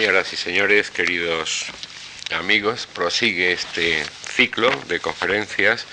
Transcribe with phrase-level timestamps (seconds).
[0.00, 1.66] Señoras y señores, queridos
[2.32, 5.84] amigos, prosigue este ciclo de conferencias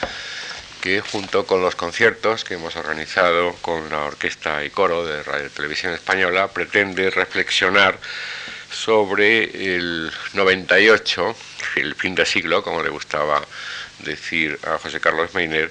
[0.79, 5.49] que junto con los conciertos que hemos organizado con la orquesta y coro de Radio
[5.49, 7.99] Televisión Española pretende reflexionar
[8.71, 11.35] sobre el 98,
[11.75, 13.45] el fin de siglo, como le gustaba
[13.99, 15.69] decir a José Carlos Meiner,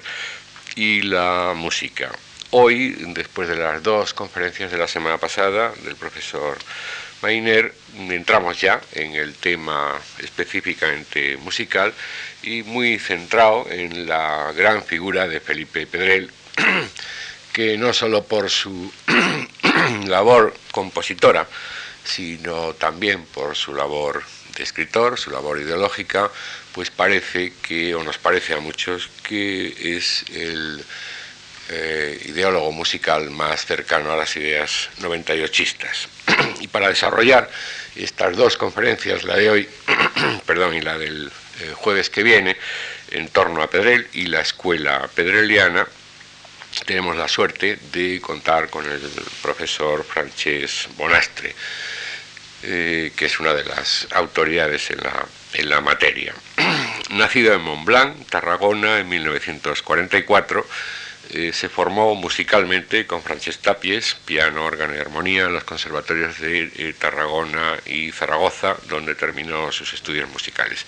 [0.75, 2.11] y la música.
[2.51, 6.59] Hoy, después de las dos conferencias de la semana pasada del profesor
[7.21, 11.93] Mainer, entramos ya en el tema específicamente musical
[12.43, 16.31] y muy centrado en la gran figura de Felipe Pedrel,
[17.53, 18.91] que no solo por su
[20.05, 21.47] labor compositora,
[22.03, 24.23] sino también por su labor
[24.55, 26.31] de escritor, su labor ideológica,
[26.71, 30.83] pues parece que, o nos parece a muchos, que es el
[31.69, 36.07] eh, ideólogo musical más cercano a las ideas 98istas.
[36.61, 37.49] y para desarrollar
[37.95, 39.69] estas dos conferencias, la de hoy,
[40.45, 42.57] perdón, y la del eh, jueves que viene,
[43.11, 45.87] en torno a Pedrel y la escuela pedreliana,
[46.85, 49.01] tenemos la suerte de contar con el
[49.41, 51.55] profesor Francesc Bonastre,
[52.63, 56.33] eh, que es una de las autoridades en la, en la materia.
[57.11, 60.67] Nacido en Montblanc, Tarragona, en 1944,
[61.31, 66.71] eh, se formó musicalmente con Francesc Tapies, piano, órgano y armonía en los conservatorios de
[66.75, 70.85] eh, Tarragona y Zaragoza, donde terminó sus estudios musicales.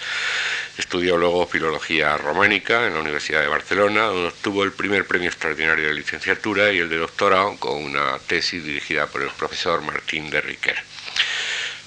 [0.78, 5.88] Estudió luego filología románica en la Universidad de Barcelona, donde obtuvo el primer premio extraordinario
[5.88, 10.42] de licenciatura y el de doctorado con una tesis dirigida por el profesor Martín de
[10.42, 10.78] Riquer.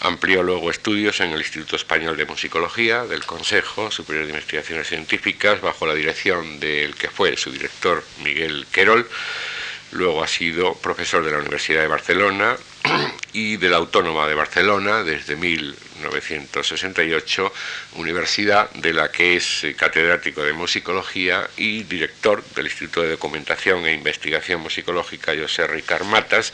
[0.05, 5.61] Amplió luego estudios en el Instituto Español de Musicología del Consejo Superior de Investigaciones Científicas
[5.61, 9.09] bajo la dirección del que fue su director Miguel Querol.
[9.93, 12.57] Luego ha sido profesor de la Universidad de Barcelona
[13.33, 17.53] y de la Autónoma de Barcelona desde 1968,
[17.95, 23.87] universidad de la que es eh, catedrático de musicología y director del Instituto de Documentación
[23.87, 26.53] e Investigación Musicológica José Ricard Matas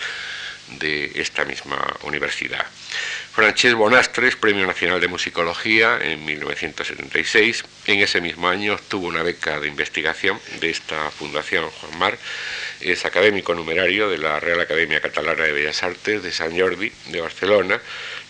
[0.79, 2.67] de esta misma universidad.
[3.33, 7.65] Francesc Bonastres, Premio Nacional de Musicología en 1976.
[7.87, 12.19] En ese mismo año obtuvo una beca de investigación de esta Fundación Juan Mar.
[12.81, 17.21] Es académico numerario de la Real Academia Catalana de Bellas Artes de San Jordi de
[17.21, 17.81] Barcelona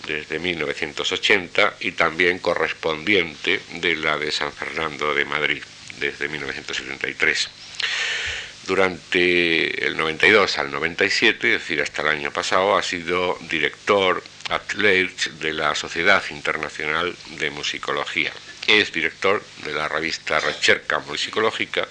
[0.06, 5.62] desde 1980 y también correspondiente de la de San Fernando de Madrid
[5.98, 7.48] desde 1973.
[8.66, 14.22] Durante el 92 al 97, es decir, hasta el año pasado, ha sido director
[15.40, 18.32] de la Sociedad Internacional de Musicología.
[18.66, 21.86] Es director de la revista Recherca Musicológica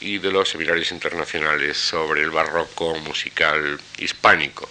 [0.00, 4.68] y de los seminarios internacionales sobre el barroco musical hispánico.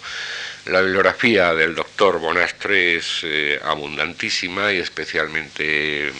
[0.66, 6.12] La bibliografía del doctor Bonastre es eh, abundantísima y especialmente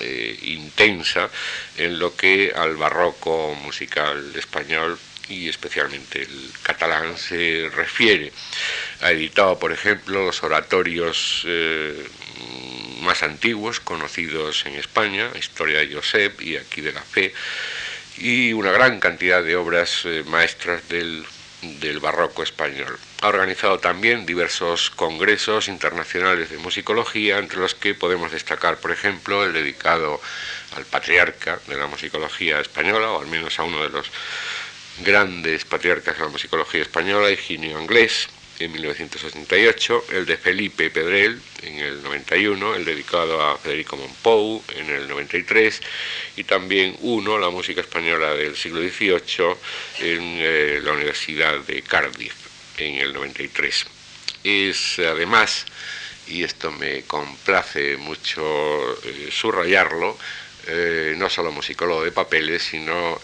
[0.00, 1.28] eh, intensa
[1.76, 4.96] en lo que al barroco musical español
[5.28, 8.32] y especialmente el catalán se refiere.
[9.00, 12.06] Ha editado, por ejemplo, los oratorios eh,
[13.00, 17.34] más antiguos conocidos en España, Historia de Josep y Aquí de la Fe,
[18.18, 21.24] y una gran cantidad de obras maestras del,
[21.62, 22.98] del barroco español.
[23.22, 29.44] Ha organizado también diversos congresos internacionales de musicología, entre los que podemos destacar, por ejemplo,
[29.44, 30.20] el dedicado
[30.76, 34.10] al patriarca de la musicología española, o al menos a uno de los
[35.02, 38.28] grandes patriarcas de la musicología española, Higinio Anglés,
[38.60, 44.90] en 1988, el de Felipe Pedrel en el 91, el dedicado a Federico Mompou en
[44.90, 45.80] el 93
[46.36, 49.56] y también uno, la música española del siglo XVIII
[50.00, 52.34] en eh, la Universidad de Cardiff
[52.76, 53.86] en el 93.
[54.44, 55.64] Es además,
[56.28, 58.42] y esto me complace mucho
[59.04, 60.18] eh, subrayarlo,
[60.66, 63.18] eh, no solo musicólogo de papeles, sino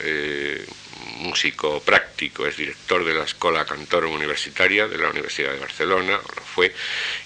[1.19, 6.35] músico práctico, es director de la Escola Cantorum Universitaria de la Universidad de Barcelona, o
[6.35, 6.75] lo fue,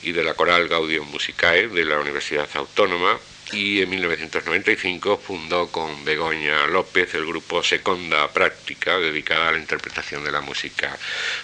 [0.02, 3.18] y de la Coral Gaudium Musicae de la Universidad Autónoma,
[3.52, 10.24] y en 1995 fundó con Begoña López el grupo Seconda Práctica, dedicada a la interpretación
[10.24, 10.96] de la música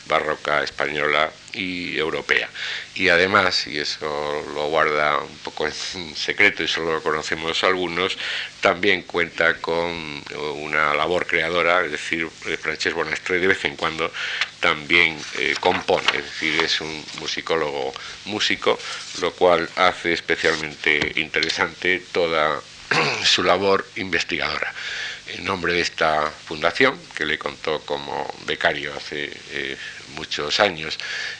[0.06, 2.48] barroca española y europea.
[2.94, 5.72] Y además, y eso lo guarda un poco en
[6.16, 8.16] secreto y solo lo conocemos algunos,
[8.60, 10.22] también cuenta con
[10.60, 14.12] una labor creadora, es decir, Francesc Bonastre de vez en cuando
[14.60, 17.92] también eh, compone, es decir, es un musicólogo
[18.24, 18.78] músico,
[19.20, 22.60] lo cual hace especialmente interesante toda
[23.24, 24.72] su labor investigadora.
[25.28, 29.76] en nombre de esta fundación, que le contó como becario hace eh,
[30.14, 30.98] muchos años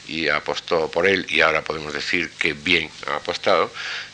[0.08, 3.72] y apostó por él y ahora podemos decir que bien ha apostado,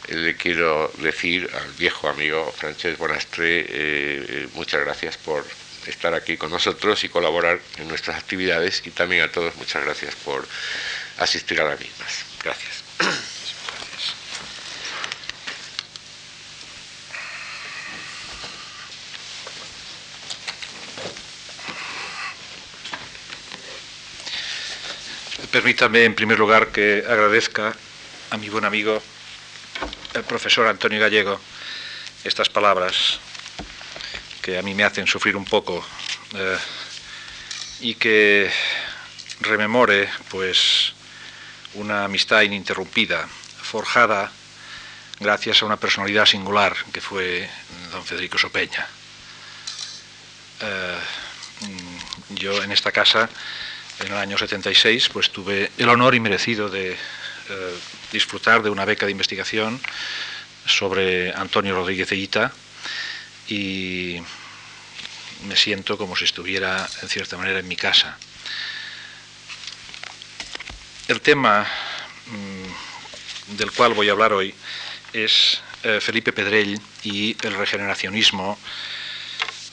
[0.08, 5.46] eh, le quiero decir al viejo amigo Francesc Bonastre muchas gracias por
[5.86, 10.14] estar aquí con nosotros y colaborar en nuestras actividades y también a todos muchas gracias
[10.16, 10.46] por
[11.18, 12.24] asistir a las mismas.
[12.42, 12.82] Gracias.
[25.52, 27.74] Permítame, en primer lugar, que agradezca
[28.30, 29.02] a mi buen amigo,
[30.14, 31.38] el profesor Antonio Gallego,
[32.24, 33.20] estas palabras
[34.42, 35.82] que a mí me hacen sufrir un poco
[36.34, 36.58] eh,
[37.80, 38.50] y que
[39.40, 40.92] rememore, pues,
[41.74, 43.26] una amistad ininterrumpida,
[43.62, 44.30] forjada
[45.20, 47.48] gracias a una personalidad singular que fue
[47.92, 48.86] don Federico Sopeña.
[50.60, 50.98] Eh,
[52.30, 53.28] yo en esta casa
[54.00, 57.78] en el año 76, pues tuve el honor inmerecido de eh,
[58.10, 59.80] disfrutar de una beca de investigación
[60.66, 62.52] sobre Antonio Rodríguez Eguita
[63.52, 64.22] y
[65.46, 68.16] me siento como si estuviera en cierta manera en mi casa.
[71.06, 71.66] El tema
[72.26, 74.54] mm, del cual voy a hablar hoy
[75.12, 78.58] es eh, Felipe Pedrell y el regeneracionismo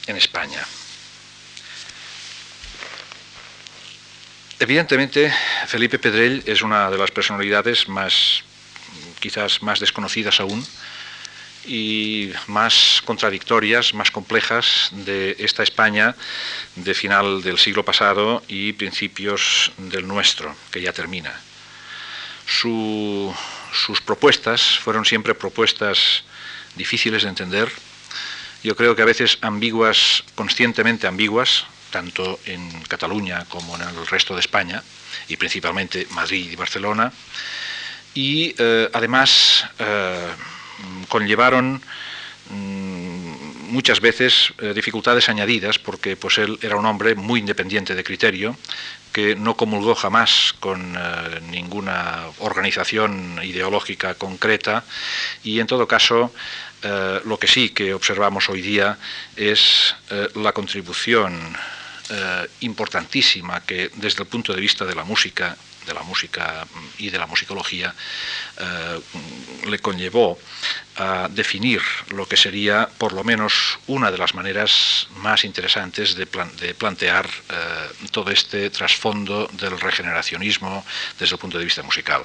[0.08, 0.66] en España.
[4.60, 5.34] Evidentemente,
[5.68, 8.44] Felipe Pedrell es una de las personalidades más,
[9.22, 10.68] quizás más desconocidas aún
[11.70, 16.16] y más contradictorias, más complejas de esta España
[16.76, 21.40] de final del siglo pasado y principios del nuestro, que ya termina.
[22.46, 26.24] sus propuestas fueron siempre propuestas
[26.76, 27.70] difíciles de entender,
[28.64, 34.34] yo creo que a veces ambiguas, conscientemente ambiguas, tanto en Cataluña como en el resto
[34.34, 34.84] de España,
[35.28, 37.14] y principalmente Madrid y Barcelona,
[38.16, 40.28] y eh, además eh,
[41.08, 41.82] conllevaron
[42.50, 48.04] mm, muchas veces eh, dificultades añadidas, porque pues, él era un hombre muy independiente de
[48.04, 48.56] criterio,
[49.12, 50.96] que no comulgó jamás con
[51.50, 54.84] ninguna organización ideológica concreta,
[55.44, 56.32] y en todo caso
[57.26, 59.00] lo que sí que observamos hoy día
[59.36, 59.96] es
[60.36, 61.58] la contribución
[62.12, 65.56] eh, importantísima que desde el punto de vista de la música,
[65.90, 66.66] de la música
[66.98, 67.94] y de la musicología,
[68.58, 69.00] eh,
[69.68, 70.38] le conllevó
[70.96, 76.26] a definir lo que sería por lo menos una de las maneras más interesantes de,
[76.28, 80.86] plantear eh, todo este trasfondo del regeneracionismo
[81.20, 82.24] desde el punto de vista musical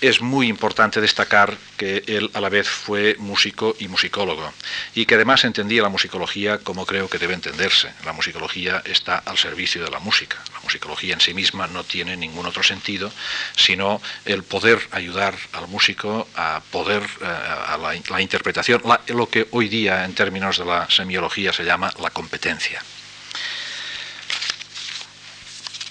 [0.00, 4.52] es muy importante destacar que él a la vez fue músico y musicólogo
[4.94, 7.92] y que además entendía la musicología como creo que debe entenderse.
[8.04, 10.38] La musicología está al servicio de la música.
[10.54, 13.12] La musicología en sí misma no tiene ningún otro sentido
[13.56, 19.68] sino el poder ayudar al músico a poder eh, a la, interpretación, lo que hoy
[19.68, 22.82] día en términos de la semiología se llama la competencia.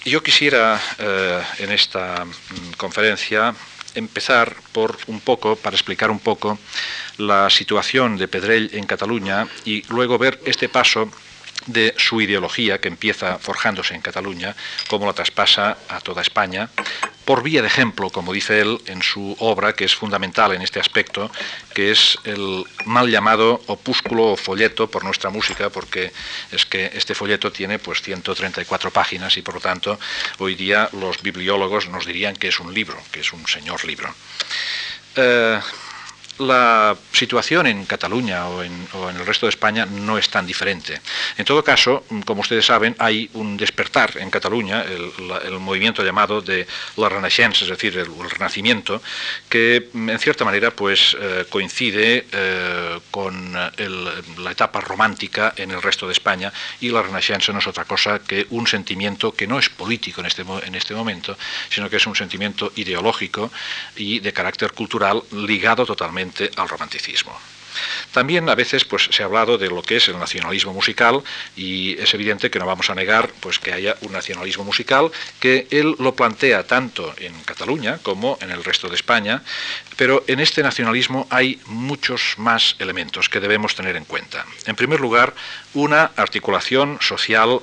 [0.04, 3.54] Yo quisiera eh, en esta mm, conferencia
[3.94, 6.58] empezar por un poco, para explicar un poco
[7.18, 11.10] la situación de Pedrell en Cataluña y luego ver este paso
[11.66, 14.56] de su ideología que empieza forjándose en Cataluña,
[14.88, 16.68] cómo la traspasa a toda España,
[17.24, 20.80] por vía de ejemplo, como dice él en su obra, que es fundamental en este
[20.80, 21.30] aspecto,
[21.74, 26.12] que es el mal llamado opúsculo o folleto por nuestra música, porque
[26.50, 30.00] es que este folleto tiene pues 134 páginas y por lo tanto
[30.38, 34.12] hoy día los bibliólogos nos dirían que es un libro, que es un señor libro.
[35.14, 35.60] Eh,
[36.40, 38.72] la situación en Cataluña o en,
[39.16, 41.00] el resto de España no es tan diferente.
[41.36, 46.66] En todo caso, como ustedes saben, hay un despertar en Cataluña, el, movimiento llamado de
[46.96, 49.02] la Renaissance, es decir, el, Renacimiento,
[49.48, 56.06] que en cierta manera pues, eh, coincide eh, con la etapa romántica en el resto
[56.06, 59.68] de España y la Renaissance no es otra cosa que un sentimiento que no es
[59.68, 61.36] político en este, en este momento,
[61.68, 63.50] sino que es un sentimiento ideológico
[63.96, 67.38] y de carácter cultural ligado totalmente al romanticismo.
[68.12, 71.22] También a veces pues, se ha hablado de lo que es el nacionalismo musical
[71.56, 75.66] y es evidente que no vamos a negar pues, que haya un nacionalismo musical, que
[75.70, 79.42] él lo plantea tanto en Cataluña como en el resto de España,
[79.96, 84.44] pero en este nacionalismo hay muchos más elementos que debemos tener en cuenta.
[84.66, 85.34] En primer lugar,
[85.74, 87.60] una articulación social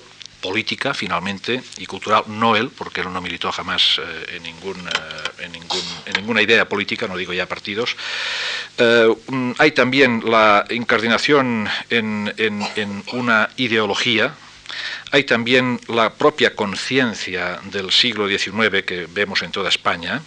[0.48, 4.00] política finalmente y cultural, no él, porque él no militó jamás
[4.34, 4.78] en, ningún,
[5.40, 7.98] en, ningún, en, ninguna idea política, no digo ya partidos.
[9.28, 12.34] Mm, hay también la incardinación en,
[13.12, 14.34] una ideología,
[15.12, 20.22] hay también la propia conciencia del siglo XIX que vemos en toda España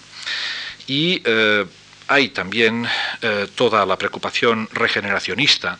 [0.87, 1.65] y eh,
[2.09, 2.87] hay también
[3.23, 5.79] eh, toda la preocupación regeneracionista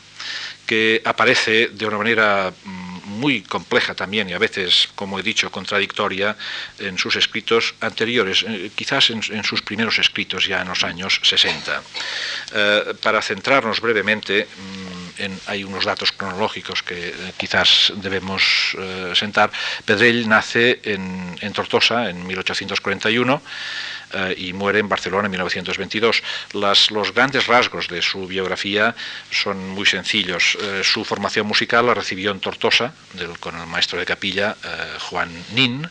[0.67, 5.51] que aparece de una manera mm, muy compleja también y a veces, como he dicho,
[5.51, 6.37] contradictoria
[6.79, 11.83] en sus escritos anteriores, eh, quizás en, sus primeros escritos ya en los años 60.
[13.03, 15.01] para centrarnos brevemente, mm,
[15.47, 19.51] hay unos datos cronológicos que eh, quizás debemos eh, sentar.
[19.85, 23.43] Pedrell nace en, Tortosa en 1841
[24.13, 26.23] eh, y muere en Barcelona en 1922.
[26.53, 28.95] los grandes rasgos de su biografía
[29.31, 30.59] son muy sencillos.
[30.83, 32.93] su formación musical la recibió en Tortosa
[33.41, 34.57] con el maestro de capilla
[34.99, 35.89] Juan Nin.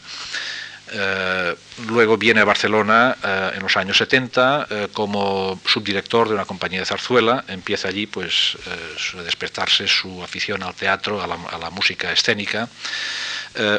[0.91, 1.55] Eh,
[1.87, 6.79] luego viene a Barcelona eh, en los años 70 eh, como subdirector de una compañía
[6.79, 7.43] de zarzuela.
[7.47, 8.57] Empieza allí pues,
[9.17, 12.67] a despertarse su afición al teatro, a la, música escénica.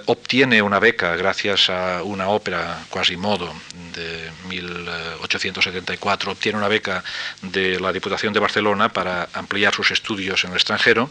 [0.06, 3.52] Obtiene una beca gracias a una ópera Quasimodo
[3.94, 6.32] de 1874.
[6.32, 7.02] Obtiene una beca
[7.42, 11.08] de la Diputación de Barcelona para ampliar sus estudios en el extranjero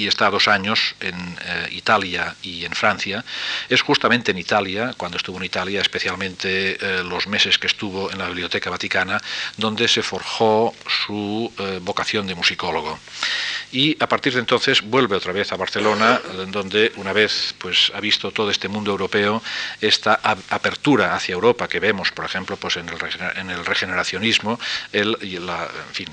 [0.00, 3.22] y está dos años en eh, Italia y en Francia.
[3.68, 8.16] Es justamente en Italia, cuando estuvo en Italia, especialmente eh, los meses que estuvo en
[8.16, 9.20] la Biblioteca Vaticana,
[9.58, 10.74] donde se forjó
[11.06, 12.98] su eh, vocación de musicólogo.
[13.72, 18.00] Y a partir de entonces vuelve otra vez a Barcelona, donde una vez pues, ha
[18.00, 19.42] visto todo este mundo europeo,
[19.82, 20.14] esta
[20.48, 22.96] apertura hacia Europa que vemos, por ejemplo, pues, en, el,
[23.36, 24.58] en el regeneracionismo,
[24.92, 25.16] el,
[25.46, 26.08] la, en fin,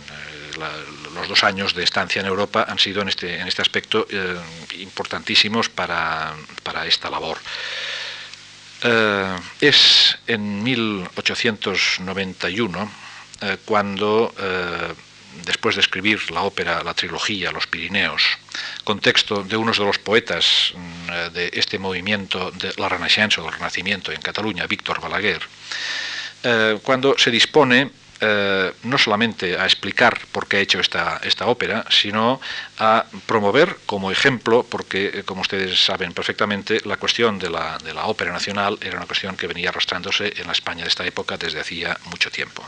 [1.14, 4.38] los dos años de estancia en Europa han sido en este, en este aspecto eh,
[4.80, 6.34] importantísimos para,
[6.86, 7.38] esta labor.
[8.84, 12.92] Eh, es en 1891
[13.42, 14.34] eh, cuando,
[15.46, 18.24] después de escribir la ópera, la trilogía Los Pirineos,
[18.84, 23.54] contexto de uno de los poetas mm, de este movimiento de la Renaissance o del
[23.54, 25.42] Renacimiento en Cataluña, Víctor Balaguer,
[26.84, 32.42] cuando se dispone eh, no solamente a explicar por qué ha hecho esta, ópera, sino
[32.80, 37.94] a promover como ejemplo, porque, eh, como ustedes saben perfectamente, la cuestión de la, de
[37.94, 41.38] la ópera nacional era una cuestión que venía arrastrándose en la España de esta época
[41.38, 42.64] desde hacía mucho tiempo.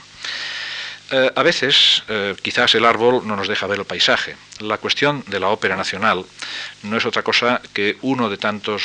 [1.11, 2.03] Eh, a veces,
[2.43, 4.35] quizás el árbol no nos deja ver el paisaje.
[4.59, 6.23] La cuestión de la ópera nacional
[6.83, 8.83] no es otra cosa que uno de tantos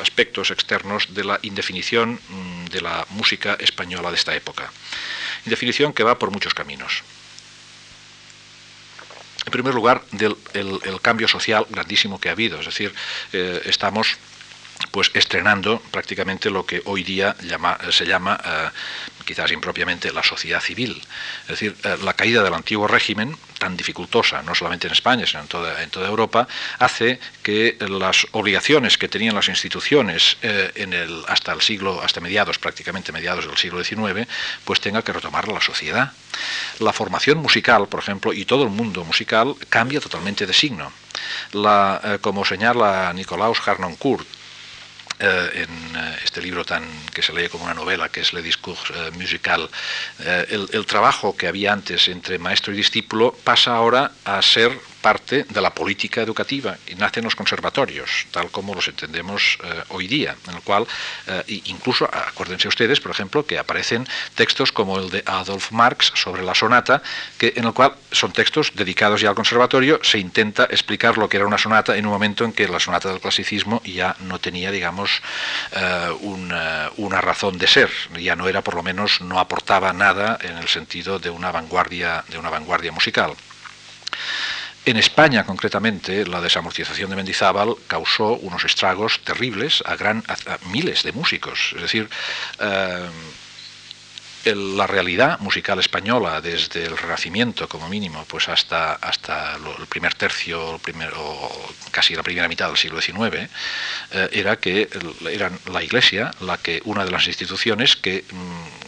[0.00, 4.70] aspectos externos de la indefinición mm, de la música española de esta época
[5.48, 7.02] definición que va por muchos caminos.
[9.46, 12.94] En primer lugar, del el, cambio social grandísimo que ha habido, es decir,
[13.32, 14.18] eh, estamos
[14.90, 17.36] pues estrenando prácticamente lo que hoy día
[17.90, 18.68] se llama, eh,
[19.24, 21.00] quizás impropiamente, la sociedad civil.
[21.42, 25.42] Es decir, eh, la caída del antiguo régimen tan dificultosa, no solamente en España, sino
[25.42, 26.48] en toda, Europa,
[26.78, 30.72] hace que las obligaciones que tenían las instituciones eh,
[31.26, 34.28] hasta el siglo, hasta mediados, prácticamente mediados del siglo XIX,
[34.64, 36.12] pues tenga que retomar la sociedad.
[36.78, 40.92] La formación musical, por ejemplo, y todo el mundo musical cambia totalmente de signo.
[41.52, 44.26] Eh, como señala Nicolaus Harnoncourt,
[45.20, 48.40] eh, en eh, este libro tan que se lee como una novela, que es Le
[48.40, 49.68] Discours eh, Musical,
[50.48, 55.46] el, el trabajo que había antes entre maestro y discípulo pasa ahora a ser parte
[55.48, 60.36] de la política educativa y nacen los conservatorios, tal como los entendemos eh, hoy día,
[60.46, 60.86] en el cual,
[61.26, 66.42] eh, incluso, acuérdense ustedes, por ejemplo, que aparecen textos como el de Adolf Marx sobre
[66.42, 67.00] la sonata,
[67.38, 71.38] que, en el cual son textos dedicados ya al conservatorio, se intenta explicar lo que
[71.38, 74.70] era una sonata en un momento en que la sonata del clasicismo ya no tenía,
[74.70, 75.22] digamos,
[75.72, 80.36] eh, una, una razón de ser, ya no era, por lo menos, no aportaba nada
[80.42, 83.32] en el sentido de una vanguardia, de una vanguardia musical.
[84.84, 90.22] En España, concretamente, la desamortización de Mendizábal causó unos estragos terribles a, gran,
[90.70, 91.74] miles de músicos.
[91.76, 92.08] Es decir,
[92.60, 93.08] eh,
[94.54, 100.80] la realidad musical española desde el Renacimiento como mínimo pues hasta, hasta el primer tercio
[100.86, 103.50] el o casi la primera mitad del siglo XIX
[104.12, 104.88] eh, era que
[105.28, 108.87] era la Iglesia la que una de las instituciones que mm,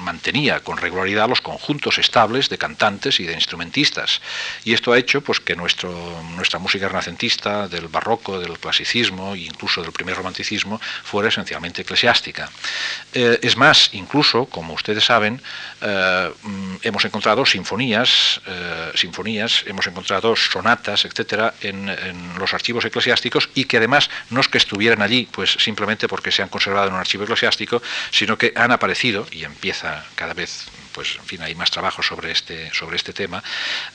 [0.00, 4.20] mantenía con regularidad los conjuntos estables de cantantes y de instrumentistas.
[4.64, 5.90] Y esto ha hecho pues, que nuestro,
[6.34, 12.50] nuestra música renacentista, del barroco, del clasicismo e incluso del primer romanticismo, fuera esencialmente eclesiástica.
[13.12, 15.40] Eh, es más, incluso, como ustedes saben,
[15.80, 16.32] eh,
[16.82, 23.64] hemos encontrado sinfonías, eh, sinfonías, hemos encontrado sonatas, etcétera, en, en, los archivos eclesiásticos y
[23.64, 27.00] que además no es que estuvieran allí, pues simplemente porque se han conservado en un
[27.00, 31.70] archivo eclesiástico, sino que han aparecido y empieza cada vez pues en fin hay más
[31.70, 33.42] trabajo sobre este sobre este tema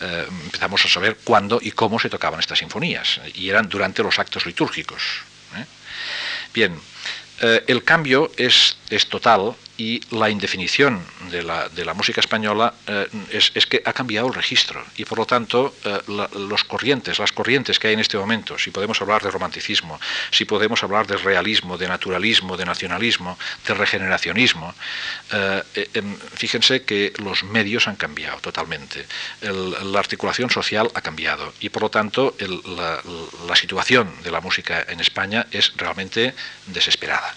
[0.02, 4.18] eh, empezamos a saber cuándo y cómo se tocaban estas sinfonías y eran durante los
[4.20, 5.02] actos litúrgicos
[5.58, 5.66] ¿eh?
[6.54, 6.80] bien
[7.42, 11.02] eh, el cambio es, es total y la indefinición
[11.32, 14.84] de la, música española eh, es, que ha cambiado el registro.
[14.98, 18.72] Y por lo tanto eh, los corrientes, las corrientes que hay en este momento, si
[18.72, 20.00] podemos hablar de romanticismo,
[20.32, 24.74] si podemos hablar de realismo, de naturalismo, de nacionalismo, de regeneracionismo,
[25.34, 26.04] eh, eh
[26.36, 29.06] fíjense que los medios han cambiado totalmente,
[29.42, 31.54] la articulación social ha cambiado.
[31.60, 32.36] Y por lo tanto
[33.48, 36.34] la situación de la música en España es realmente
[36.68, 37.36] desesperada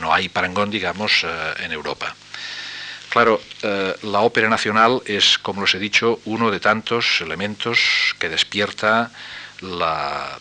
[0.00, 2.14] no hay parangón, digamos, eh, en Europa.
[3.10, 8.28] Claro, eh, la ópera nacional es, como les he dicho, uno de tantos elementos que
[8.28, 9.12] despierta
[9.60, 10.38] la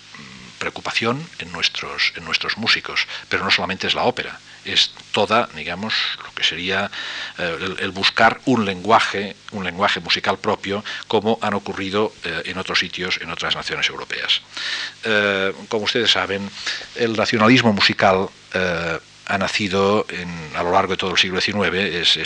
[0.57, 5.93] preocupación en nuestros, en nuestros músicos, pero no solamente es la ópera, es toda, digamos,
[6.23, 6.89] lo que sería
[7.37, 13.19] eh, el, buscar un lenguaje, un lenguaje musical propio, como han ocurrido en otros sitios,
[13.21, 14.41] en otras naciones europeas.
[15.67, 16.49] Como ustedes saben,
[16.95, 18.29] el nacionalismo musical
[19.25, 20.05] ha nacido
[20.55, 22.23] a lo largo de todo el siglo XIX, es, eh,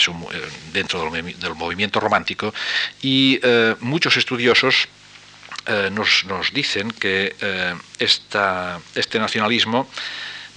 [0.72, 2.52] dentro del, movimiento romántico,
[3.02, 4.88] y eh, muchos estudiosos
[5.66, 7.34] eh, nos, dicen que
[7.98, 9.88] este nacionalismo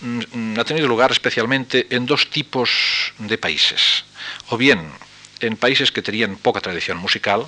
[0.01, 4.05] mm, ha tenido lugar especialmente en dos tipos de países,
[4.49, 4.91] o bien
[5.41, 7.47] en países que tenían poca tradición musical,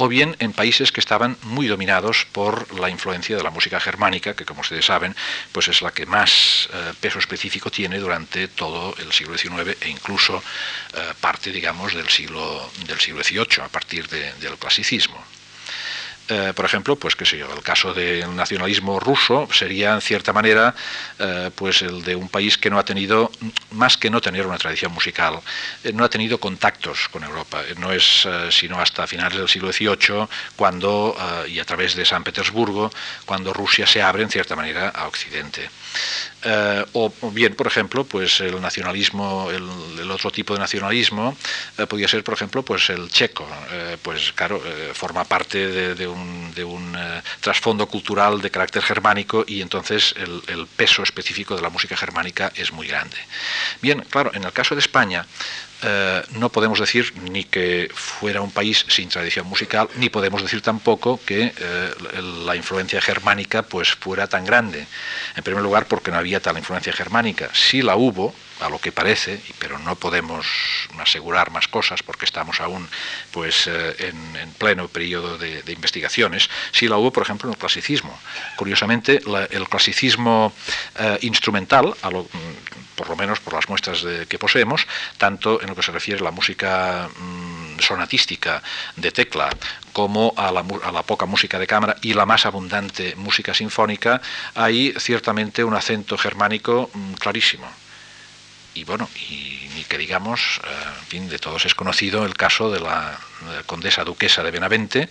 [0.00, 4.34] o bien en países que estaban muy dominados por la influencia de la música germánica,
[4.34, 5.14] que como ustedes saben,
[5.52, 9.90] pues es la que más eh, peso específico tiene durante todo el siglo XIX e
[9.90, 10.42] incluso
[10.94, 15.22] eh, parte, digamos, del siglo, del siglo XVIII, a partir de, del clasicismo.
[16.30, 20.76] Eh, por ejemplo, pues el caso del nacionalismo ruso sería en cierta manera
[21.18, 23.32] eh, pues el de un país que no ha tenido,
[23.72, 25.40] más que no tener una tradición musical,
[25.82, 27.62] eh, no ha tenido contactos con Europa.
[27.78, 31.16] No es sino hasta finales del siglo XVIII cuando,
[31.48, 32.90] y a través de San Petersburgo,
[33.24, 35.68] cuando Rusia se abre en cierta manera a Occidente.
[36.42, 41.36] Eh, o, bien, por ejemplo, pues el nacionalismo, el, otro tipo de nacionalismo
[41.78, 43.46] eh, podría ser, por ejemplo, pues el checo.
[43.70, 46.96] Eh, pues claro, eh, forma parte de, un, de un
[47.40, 52.52] trasfondo cultural de carácter germánico y entonces el, el, peso específico de la música germánica
[52.54, 53.16] es muy grande.
[53.82, 55.26] Bien, claro, en el caso de España,
[55.82, 60.60] eh, no podemos decir ni que fuera un país sin tradición musical, ni podemos decir
[60.60, 61.90] tampoco que eh,
[62.44, 64.86] la influencia germánica pues fuera tan grande.
[65.36, 67.50] En primer lugar, porque no había tal influencia germánica.
[67.52, 70.46] Sí la hubo, a lo que parece, pero no podemos
[70.98, 72.88] asegurar más cosas porque estamos aún
[73.32, 77.58] pues, eh, en, en, pleno periodo de, investigaciones, sí la hubo, por ejemplo, en el
[77.58, 78.18] clasicismo.
[78.56, 80.52] Curiosamente, el clasicismo
[80.98, 82.26] eh, instrumental, lo,
[82.94, 86.24] por lo menos por las muestras que poseemos, tanto en lo que se refiere a
[86.24, 88.62] la música mmm, sonatística
[88.96, 89.48] de tecla
[89.92, 94.20] como a la, poca música de cámara y la más abundante música sinfónica,
[94.54, 97.79] hay ciertamente un acento germánico mmm, clarísimo
[98.74, 100.68] y bueno, y que digamos, eh,
[101.00, 104.52] en fin, de todos es conocido el caso de la, de la, condesa duquesa de
[104.52, 105.08] Benavente,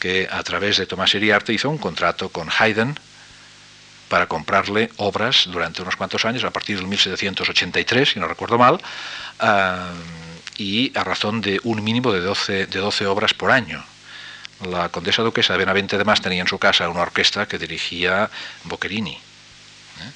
[0.00, 2.98] que a través de Tomás Iriarte hizo un contrato con Haydn
[4.08, 8.80] para comprarle obras durante unos cuantos años, a partir del 1783, si no recuerdo mal,
[9.40, 9.76] eh,
[10.56, 13.84] y a razón de un mínimo de 12, de 12 obras por año.
[14.70, 18.30] La condesa duquesa de Benavente además tenía en su casa una orquesta que dirigía
[18.64, 19.12] Boccherini.
[19.12, 20.12] ¿eh?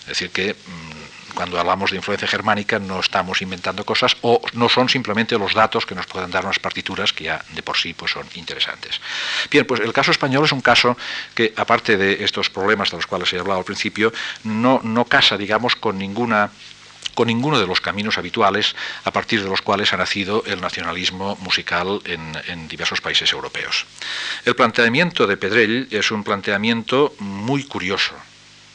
[0.00, 1.01] Es decir, que mmm,
[1.32, 5.86] cuando hablamos de influencia germánica no estamos inventando cosas o no son simplemente los datos
[5.86, 9.00] que nos puedan dar unas partituras que ya de por sí pues, son interesantes.
[9.50, 10.96] Bien, pues el caso español es un caso
[11.34, 14.12] que, aparte de estos problemas de los cuales he hablado al principio,
[14.44, 16.50] no, no casa, digamos, con ninguna
[17.14, 21.36] con ninguno de los caminos habituales a partir de los cuales ha nacido el nacionalismo
[21.42, 23.84] musical en, en, diversos países europeos.
[24.46, 28.14] El planteamiento de Pedrell es un planteamiento muy curioso,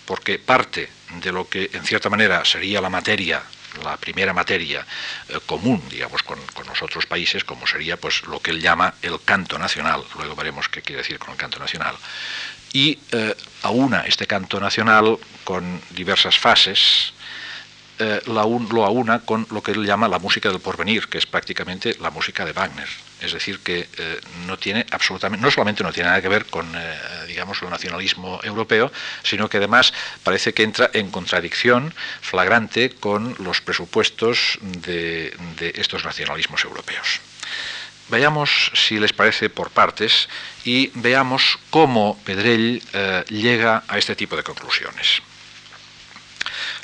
[0.07, 0.89] porque parte
[1.21, 3.43] de lo que en cierta manera sería la materia
[3.83, 4.83] la primera materia
[5.29, 8.95] eh, común, digamos, con, con, los otros países, como sería pues lo que él llama
[9.03, 10.03] el canto nacional.
[10.15, 11.95] Luego veremos qué quiere decir con el canto nacional.
[12.73, 17.13] Y eh, aúna este canto nacional con diversas fases,
[17.99, 21.95] eh, lo aúna con lo que él llama la música del porvenir, que es prácticamente
[21.99, 22.87] la música de Wagner.
[23.21, 26.71] Es decir, que eh, no tiene absolutamente, no solamente no tiene nada que ver con,
[26.75, 26.95] eh,
[27.27, 28.91] digamos, el nacionalismo europeo,
[29.23, 35.35] sino que además parece que entra en contradicción flagrante con los presupuestos de,
[35.75, 37.19] estos nacionalismos europeos.
[38.09, 40.29] Vayamos, si les parece, por partes
[40.65, 42.81] y veamos cómo Pedrell
[43.29, 45.21] llega a este tipo de conclusiones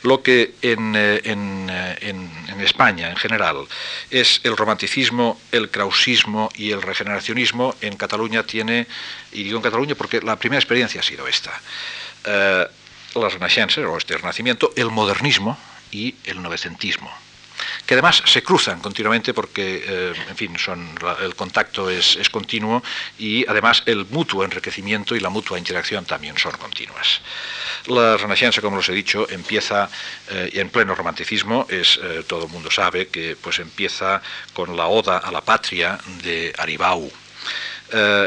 [0.04, 3.68] lo que eh, eh, en, España en general
[4.10, 8.88] es el romanticismo, el krausismo y el regeneracionismo, en Cataluña tiene,
[9.34, 11.52] y digo en Cataluña porque la primera experiencia ha sido esta,
[12.24, 12.66] eh,
[13.16, 15.58] las o este renacimiento, el modernismo
[15.92, 17.12] y el novecentismo
[17.86, 22.84] que además se cruzan continuamente porque, eh, en fin, son, el contacto es, continuo
[23.18, 27.22] y además el mutuo enriquecimiento y la mutua interacción también son continuas.
[27.88, 29.90] La Renaixença, como os he dicho, empieza
[30.30, 34.22] eh, en pleno romanticismo, es, eh, todo el mundo sabe que pues empieza
[34.54, 37.12] con la Oda a la Patria de Aribau,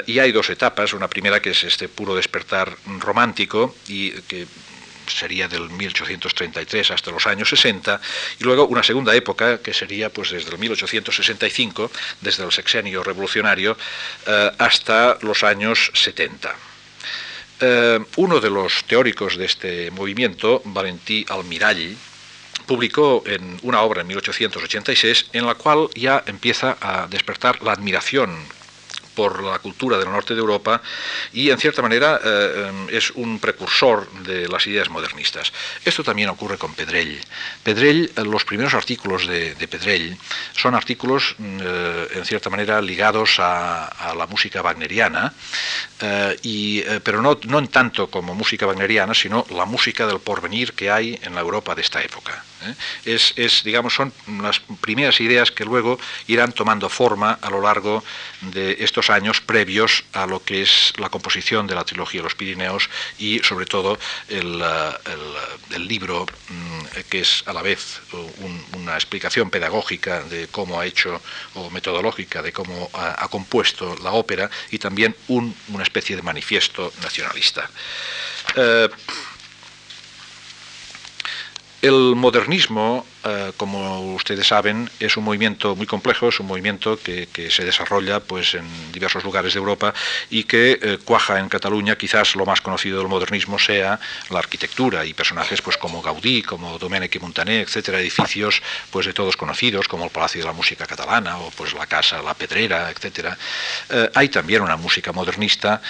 [0.06, 4.46] y hay dos etapas, una primera que es este puro despertar romántico y que
[5.08, 8.00] sería del 1833 hasta los años 60,
[8.40, 11.90] y luego una segunda época que sería pues desde el 1865,
[12.20, 13.76] desde el sexenio revolucionario,
[14.26, 16.54] eh, hasta los años 70.
[17.60, 21.96] Eh, uno de los teóricos de este movimiento, Valentí Almirall,
[22.66, 28.36] publicó en una obra en 1886 en la cual ya empieza a despertar la admiración
[29.16, 30.80] por la cultura del norte de Europa
[31.32, 35.52] y en cierta manera eh, es un precursor de las ideas modernistas.
[35.84, 37.18] Esto también ocurre con Pedrell.
[37.64, 40.16] Pedrell, eh, los primeros artículos de, Pedrell
[40.52, 45.32] son artículos eh, en cierta manera ligados a, la música wagneriana,
[46.42, 50.90] y, pero no, no en tanto como música wagneriana, sino la música del porvenir que
[50.90, 52.44] hay en la Europa de esta época.
[53.04, 58.02] Es, es, digamos, son las primeras ideas que luego irán tomando forma a lo largo
[58.40, 62.34] de estos años previos a lo que es la composición de la trilogía de los
[62.34, 63.98] Pirineos y sobre todo
[64.28, 68.00] el, eh, libro mm, que es a la vez
[68.72, 71.20] una explicación pedagógica de cómo ha hecho
[71.54, 77.68] o metodológica de cómo ha, compuesto la ópera y también una especie de manifiesto nacionalista.
[78.54, 78.88] Eh,
[81.86, 87.26] el modernismo, eh, como ustedes saben, es un movimiento muy complejo, es un movimiento que,
[87.50, 89.94] se desarrolla pues, en diversos lugares de Europa
[90.30, 91.96] y que eh, cuaja en Cataluña.
[91.96, 96.78] Quizás lo más conocido del modernismo sea la arquitectura y personajes pues, como Gaudí, como
[96.78, 100.86] Domènech y Montaner, etcétera, edificios pues, de todos conocidos, como el Palacio de la Música
[100.86, 103.36] Catalana o pues, la Casa La Pedrera, etcétera.
[103.90, 105.80] Eh, hay también una música modernista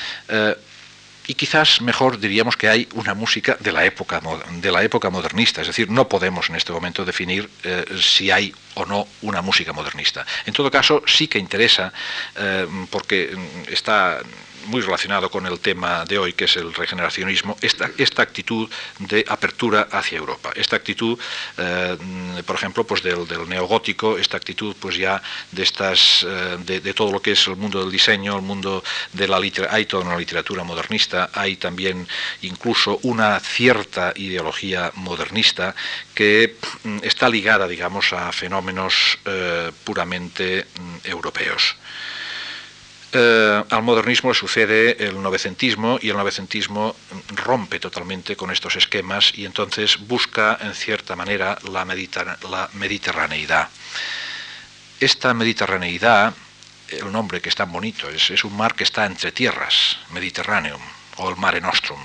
[1.27, 5.61] y quizás mejor diríamos que hay una música de la época, de la época modernista,
[5.61, 9.73] es decir, no podemos en este momento definir eh, si hay o no una música
[9.73, 10.25] modernista.
[10.45, 11.93] En todo caso, sí que interesa,
[12.37, 13.37] eh, porque
[13.69, 14.21] está
[14.67, 19.25] muy relacionado con el tema de hoy, que es el regeneracionismo, esta, esta actitud de
[19.29, 21.19] apertura hacia Europa, esta actitud,
[21.59, 21.97] eh,
[22.45, 27.21] por ejemplo, pues del, neogótico, esta actitud pues ya de estas eh, de, todo lo
[27.21, 30.65] que es el mundo del diseño, el mundo de la literatura, hay toda una literatura
[30.65, 32.07] modernista, hay también
[32.43, 35.75] incluso una cierta ideología modernista
[36.15, 41.77] que mm, está ligada, digamos, a fenómenos eh, puramente mm, europeos.
[43.19, 46.95] Eh, al modernismo le sucede el novecentismo y el novecentismo
[47.35, 51.87] rompe totalmente con estos esquemas y entonces busca en cierta manera la,
[52.75, 53.71] mediterraneidad.
[55.01, 56.35] Esta mediterraneidad,
[56.89, 60.83] el nombre que es tan bonito, es, es un mar que está entre tierras, Mediterraneum
[61.17, 62.01] o el Mare Nostrum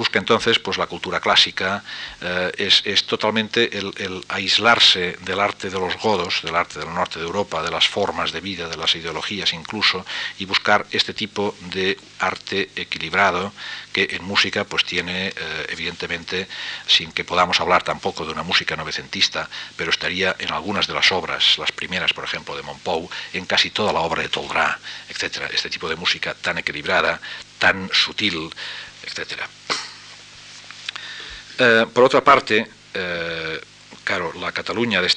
[0.00, 1.84] busca entonces pues la cultura clásica,
[2.22, 7.26] eh, es, totalmente el, aislarse del arte de los godos, del arte del norte de
[7.26, 10.06] Europa, de las formas de vida, de las ideologías incluso,
[10.38, 13.52] y buscar este tipo de arte equilibrado
[13.92, 16.48] que en música pues tiene eh, evidentemente,
[16.86, 21.12] sin que podamos hablar tampoco de una música novecentista, pero estaría en algunas de las
[21.12, 24.78] obras, las primeras por ejemplo de Montpou, en casi toda la obra de Toldrá,
[25.10, 25.50] etc.
[25.52, 27.20] Este tipo de música tan equilibrada,
[27.58, 28.48] tan sutil,
[29.04, 29.46] etcétera.
[31.62, 33.60] Eh, por otra parte, eh,
[34.02, 35.08] claro, la Cataluña de,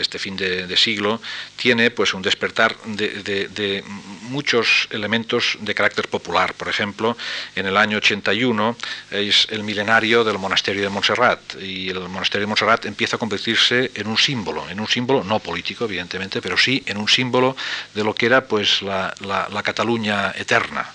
[0.00, 1.20] este fin de, siglo
[1.54, 3.84] tiene pues un despertar de,
[4.22, 6.54] muchos elementos de carácter popular.
[6.54, 7.14] Por ejemplo,
[7.54, 8.74] en el año 81
[9.10, 13.90] es el milenario del monasterio de Montserrat y el monasterio de Montserrat empieza a convertirse
[13.94, 17.54] en un símbolo, en un símbolo no político evidentemente, pero sí en un símbolo
[17.94, 20.90] de lo que era pues la, Cataluña eterna.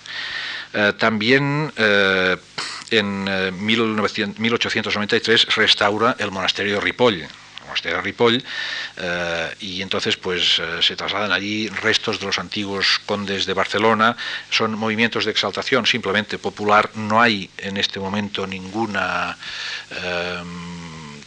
[0.74, 1.72] Eh, también
[2.90, 3.24] en
[3.64, 7.26] 1893 eh, restaura el monasterio Ripoll,
[7.64, 8.42] monasterio Ripoll,
[9.60, 14.16] y entonces pues se trasladan allí restos de los antiguos condes de Barcelona,
[14.48, 19.36] son movimientos de exaltación simplemente popular, no hay en este momento ninguna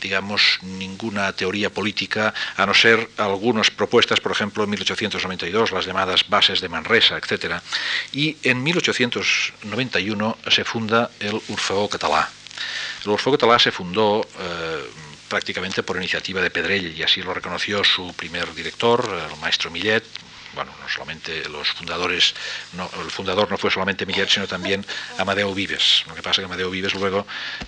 [0.02, 6.28] digamos, ninguna teoría política, a no ser algunas propuestas, por ejemplo, en 1892, las llamadas
[6.28, 7.62] bases de Manresa, etc.
[8.12, 12.30] Y en 1891 se funda el Orfeó Catalá.
[13.06, 14.84] El Orfeó Catalá se fundó eh,
[15.30, 20.04] prácticamente por iniciativa de Pedrell y así lo reconoció su primer director, el maestro Millet,
[20.54, 22.34] bueno, no solamente los fundadores,
[22.74, 24.86] el fundador no fue solamente Millet, sino también
[25.18, 26.04] Amadeo Vives.
[26.08, 27.26] Lo que pasa es que Amadeo Vives luego,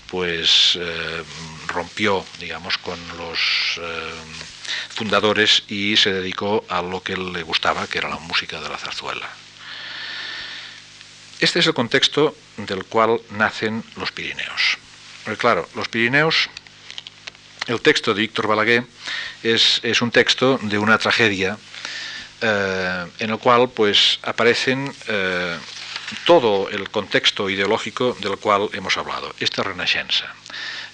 [0.07, 1.23] pues, eh,
[1.67, 4.13] rompió, digamos, con los eh,
[4.89, 8.77] fundadores y se dedicó a lo que le gustaba, que era la música de la
[8.77, 9.29] zarzuela.
[11.39, 14.77] Este es el contexto del cual nacen los Pirineos.
[15.23, 16.49] Porque claro, los Pirineos,
[17.67, 18.85] el texto de Víctor Balaguer
[19.41, 21.57] es un texto de una tragedia
[22.43, 25.57] eh, en el cual pues aparecen eh,
[26.25, 30.27] todo el contexto ideológico del cual hemos hablado, esta renaixença,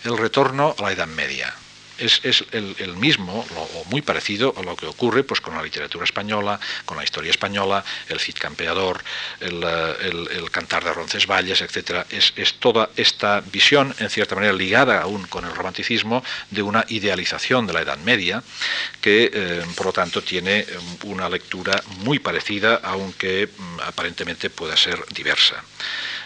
[0.05, 1.51] el retorno a la Edad Media,
[1.99, 6.59] es, el, mismo o muy parecido a lo que ocurre pues, con la literatura española,
[6.85, 9.03] con la historia española, el Cid Campeador,
[9.39, 12.05] el, eh, cantar de Roncesvalles, etc.
[12.09, 17.67] Es, toda esta visión, en cierta manera ligada aún con el romanticismo, de una idealización
[17.67, 18.43] de la Edad Media,
[19.01, 20.67] que eh, por lo tanto tiene eh,
[21.03, 25.63] una lectura muy parecida, aunque mm, aparentemente pueda ser diversa.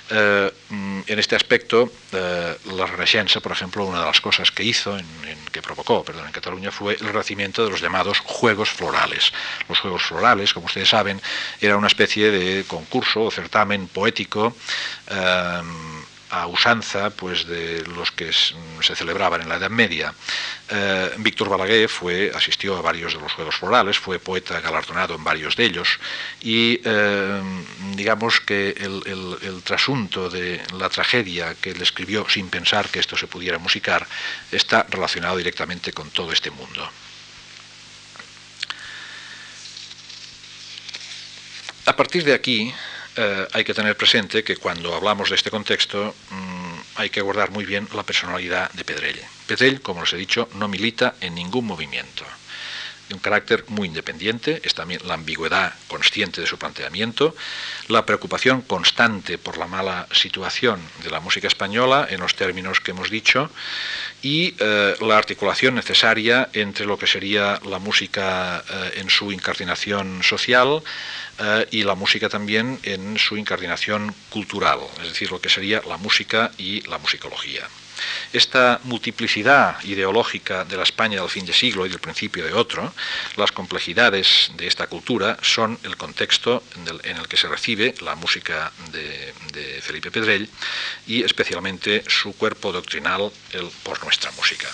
[0.10, 4.63] Eh, mm, en este aspecto, eh, la Renaixença, por ejemplo, una de las cosas que
[4.63, 4.98] hizo,
[5.52, 9.32] que provocó en Cataluña, fue el renacimiento de los llamados Juegos Florales.
[9.70, 11.22] Los Juegos Florales, como ustedes saben,
[11.62, 14.56] era una especie de concurso o certamen poético.
[15.10, 15.62] Eh,
[16.34, 20.13] a usanza pues, de los que se celebraban en la Edad Media.
[20.67, 25.24] Eh, Víctor Balaguer fue, asistió a varios de los Juegos Florales, fue poeta galardonado en
[25.24, 26.00] varios de ellos
[26.41, 27.41] y eh,
[27.96, 29.04] digamos que el,
[29.41, 34.08] el, trasunto de la tragedia que él escribió sin pensar que esto se pudiera musicar
[34.52, 36.89] está relacionado directamente con todo este mundo.
[41.86, 42.74] A partir de aquí,
[43.15, 47.52] eh, hay que tener presente que cuando hablamos de este contexto mm, hay que guardar
[47.52, 49.19] muy bien la personalidad de Pedrell.
[49.47, 52.26] Pedrell, como les he dicho, no milita en ningún movimiento.
[53.13, 57.36] Un carácter muy independiente, es también la ambigüedad consciente de su planteamiento,
[57.88, 62.91] la preocupación constante por la mala situación de la música española en los términos que
[62.91, 63.52] hemos dicho
[64.23, 70.23] y eh, la articulación necesaria entre lo que sería la música eh, en su incardinación
[70.23, 70.82] social,
[71.39, 75.97] eh, y la música también en su incardinación cultural, es decir, lo que sería la
[75.97, 77.67] música y la musicología.
[78.32, 82.94] Esta multiplicidad ideológica de la España del fin de siglo y del principio de otro,
[83.38, 88.72] las complejidades de esta cultura son el contexto en el, que se recibe la música
[88.92, 89.34] de,
[89.82, 90.50] Felipe Pedrell
[91.08, 94.68] y especialmente su cuerpo doctrinal el, por nuestra música.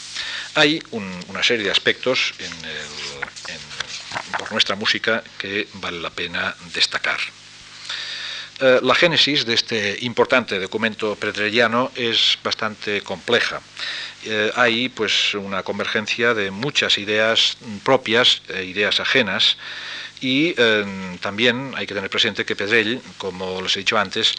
[0.55, 2.51] Hay una serie de aspectos en
[4.37, 7.19] por nuestra música que vale la pena destacar.
[8.61, 13.61] Eh, la génesis de este importante documento pedrelliano es bastante compleja.
[14.25, 19.55] Eh, hay pues una convergencia de muchas ideas propias e ideas ajenas
[20.21, 24.35] y eh, también hay que tener presente que Pedrell, como les he dicho antes,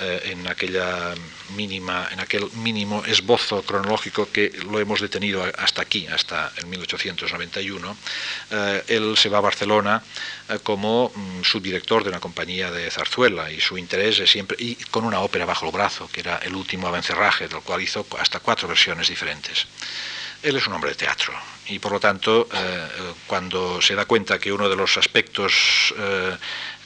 [0.00, 1.14] eh, en aquella
[1.56, 7.96] mínima, en aquel mínimo esbozo cronológico que lo hemos detenido hasta aquí, hasta el 1891,
[8.50, 10.02] eh, él se va a Barcelona
[10.62, 15.04] como mm, subdirector de una compañía de zarzuela y su interés es siempre y con
[15.04, 18.68] una ópera bajo el brazo, que era el último avencerraje, del cual hizo hasta cuatro
[18.68, 19.66] versiones diferentes.
[20.42, 21.32] Él es un hombre de teatro
[21.72, 22.88] y por lo tanto eh,
[23.26, 26.36] cuando se da cuenta que uno de los aspectos eh,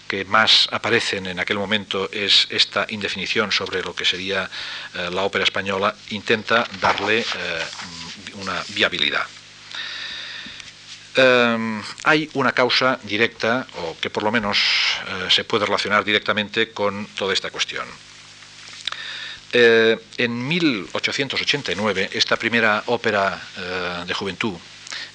[0.07, 4.49] que más aparecen en aquel momento es esta indefinición sobre lo que sería
[4.95, 7.27] eh, la ópera española, intenta darle
[8.35, 9.27] una viabilidad.
[12.05, 14.59] hay una causa directa, o que por lo menos
[15.31, 17.89] se puede relacionar directamente con toda esta cuestión.
[19.53, 23.41] En 1889, esta primera ópera
[24.07, 24.59] de juventud,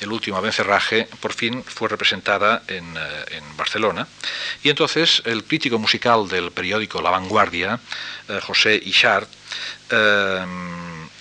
[0.01, 4.07] El último avencerraje, por fin fue representada en, eh, Barcelona.
[4.63, 7.79] Y entonces el crítico musical del periódico La Vanguardia,
[8.41, 9.27] José Ichard,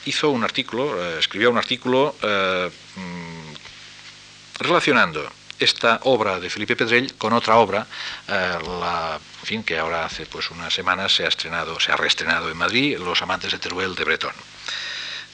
[0.06, 2.14] hizo un artículo, escribió un artículo
[4.58, 7.86] relacionando esta obra de Felipe Pedrell con otra obra,
[8.26, 11.96] eh, la, en fin, que ahora hace pues unas semanas se ha estrenado, se ha
[11.96, 14.34] reestrenado en Madrid, Los amantes de Teruel de Bretón.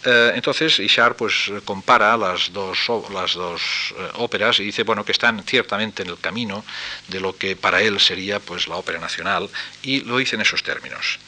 [0.09, 2.79] Eh, entonces Ishar pues compara las dos,
[3.13, 6.65] las dos eh, óperas y dice bueno que están ciertamente en el camino
[7.09, 9.51] de lo que para él sería pues la ópera nacional
[9.83, 11.19] y lo dice en esos términos.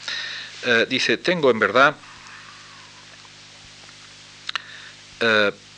[0.64, 1.96] Eh, dice tengo en verdad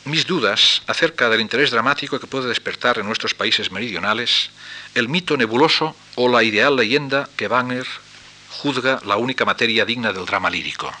[0.05, 4.51] mis dudas acerca del interés dramático que puede despertar en nuestros países meridionales
[4.93, 7.87] el mito nebuloso o la ideal leyenda que Wagner
[8.51, 10.91] juzga la única materia digna del drama lírico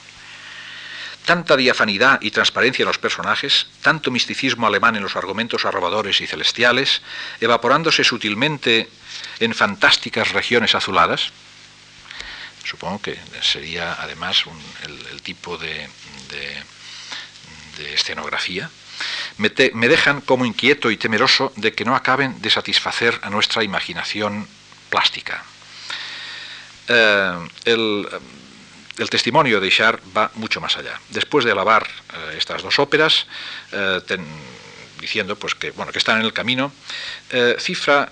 [1.25, 6.27] tanta diafanidad y transparencia en los personajes, tanto misticismo alemán en los argumentos arrobadores y
[6.27, 7.01] celestiales,
[7.39, 8.89] evaporándose sutilmente
[9.39, 11.31] en fantásticas regiones azuladas.
[12.63, 14.43] Supongo que sería además
[14.83, 15.89] el, tipo de,
[17.93, 18.69] escenografía.
[19.37, 24.47] Me, dejan como inquieto y temeroso de que no acaben de satisfacer a nuestra imaginación
[24.89, 25.43] plástica.
[26.87, 28.07] Eh, el,
[28.97, 30.99] el testimonio de Ishar va mucho más allá.
[31.09, 33.25] Después de alabar eh, estas dos óperas,
[33.71, 33.99] eh,
[34.99, 36.71] diciendo pues, que, bueno, que están en el camino,
[37.31, 38.11] eh, cifra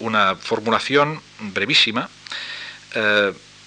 [0.00, 2.08] una formulación brevísima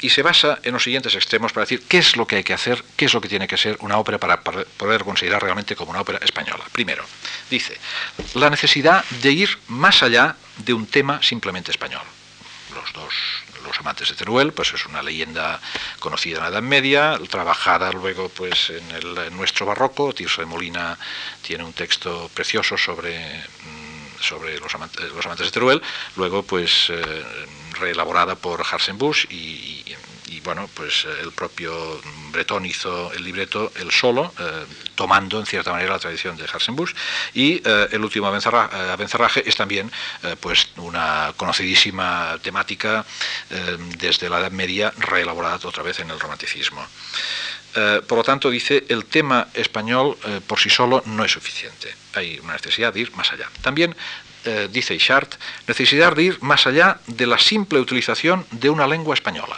[0.02, 2.54] y se basa en los siguientes extremos para decir qué es lo que hay que
[2.54, 5.92] hacer, qué es lo que tiene que ser una ópera para poder considerar realmente como
[5.92, 6.64] una ópera española.
[6.72, 7.06] Primero,
[7.50, 7.78] dice,
[8.34, 12.04] la necesidad de ir más allá de un tema simplemente español.
[12.76, 13.14] Los dos
[13.64, 15.60] los amantes de Teruel, pues es una leyenda
[16.00, 20.14] conocida en la Edad Media, trabajada luego pues en, nuestro barroco.
[20.14, 20.98] Tirso de Molina
[21.42, 25.82] tiene un texto precioso sobre, mm, sobre los, amantes, los amantes de Teruel,
[26.16, 27.26] luego pues eh,
[27.80, 29.96] reelaborada por Harsenbusch y, y
[30.44, 35.72] bueno, pues eh, el propio Bretón hizo el libreto él solo, eh, tomando en cierta
[35.72, 36.94] manera la tradición de Harsenbusch,
[37.34, 39.92] y eh, el último Abencerraje es también
[40.40, 43.06] pues una conocidísima temática
[43.98, 46.86] desde la Edad Media, reelaborada otra vez en el romanticismo.
[48.08, 51.94] por lo tanto, dice, el tema español por sí solo no es suficiente.
[52.14, 53.50] Hay una necesidad de ir más allá.
[53.62, 53.96] También
[54.72, 55.36] dice Ishart,
[55.68, 59.58] necesidad de ir más allá de la simple utilización de una lengua española.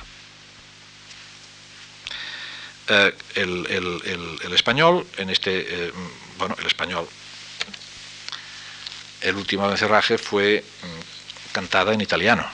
[2.88, 5.91] Eh, el, español, en este, eh,
[6.38, 7.08] bueno, el español,
[9.21, 12.45] el último encerraje fue mm, cantada en italiano.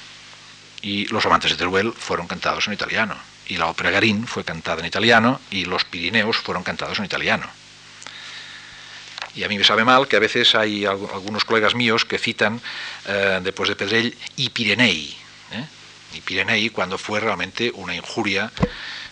[0.82, 3.16] Y Los amantes de Teruel fueron cantados en italiano.
[3.48, 7.48] Y la ópera Garín fue cantada en italiano y Los Pirineos fueron cantados en italiano.
[9.36, 12.62] Y a mí me sabe mal que a veces hay algunos colegas míos que citan
[13.06, 15.16] eh, después de Pedrell y Pirenei,
[16.14, 18.52] y Pirenei cuando fue realmente una injuria,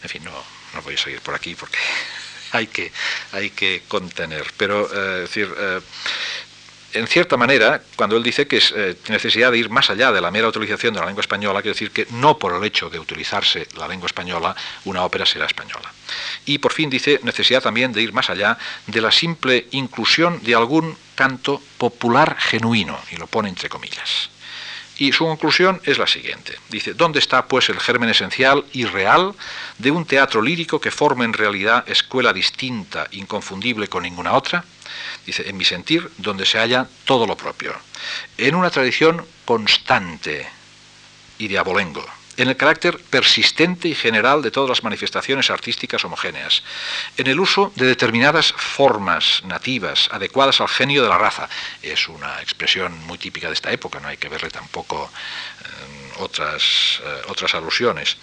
[0.03, 1.77] en fin, no, no voy a seguir por aquí porque
[2.51, 2.91] hay que,
[3.31, 4.45] hay que contener.
[4.57, 5.81] Pero, eh, decir, eh,
[6.93, 10.21] en cierta manera, cuando él dice que es eh, necesidad de ir más allá de
[10.21, 12.97] la mera utilización de la lengua española, quiere decir que no por el hecho de
[12.97, 14.55] utilizarse la lengua española,
[14.85, 15.93] una ópera será española.
[16.45, 20.55] Y por fin dice necesidad también de ir más allá de la simple inclusión de
[20.55, 24.31] algún canto popular genuino, y lo pone entre comillas.
[24.99, 26.59] Y su conclusión es la siguiente.
[26.69, 29.33] Dice, ¿dónde está pues el germen esencial y real
[29.77, 34.65] de un teatro lírico que forme en realidad escuela distinta, inconfundible con ninguna otra?
[35.25, 37.73] Dice, en mi sentir, donde se halla todo lo propio.
[38.37, 40.47] En una tradición constante
[41.37, 46.63] y de abolengo en el carácter persistente y general de todas las manifestaciones artísticas homogéneas,
[47.17, 51.49] en el uso de determinadas formas nativas adecuadas al genio de la raza.
[51.81, 55.11] Es una expresión muy típica de esta época, no hay que verle tampoco
[55.59, 58.15] eh, otras, eh, otras alusiones.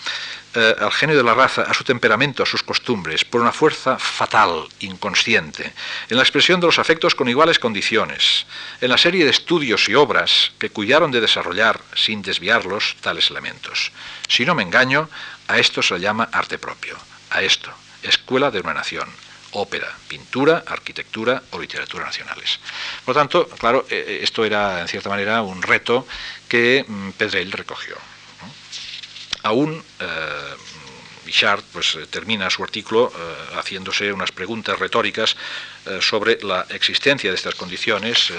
[0.59, 3.99] Eh, al genio de la raza, a su temperamento, a sus costumbres, por una fuerza
[3.99, 5.75] fatal, inconsciente,
[6.09, 8.47] en la expresión de los afectos con iguales condiciones,
[8.81, 13.92] en la serie de estudios y obras que cuidaron de desarrollar, sin desviarlos, tales elementos.
[14.29, 15.11] Si no me engaño,
[15.47, 16.97] a esto se le llama arte propio,
[17.29, 17.71] a esto,
[18.03, 19.11] escuela de una nación,
[19.51, 22.61] ópera, pintura, arquitectura o literatura nacionales.
[23.05, 26.07] Por lo tanto, claro, eh, esto era en cierta manera un reto
[26.49, 27.95] que mm, Pedrell recogió
[29.47, 30.07] aún eh,
[31.25, 35.37] Bichard pues, eh, termina su artículo eh, haciéndose unas preguntas retóricas
[36.01, 38.33] sobre la existencia de estas condiciones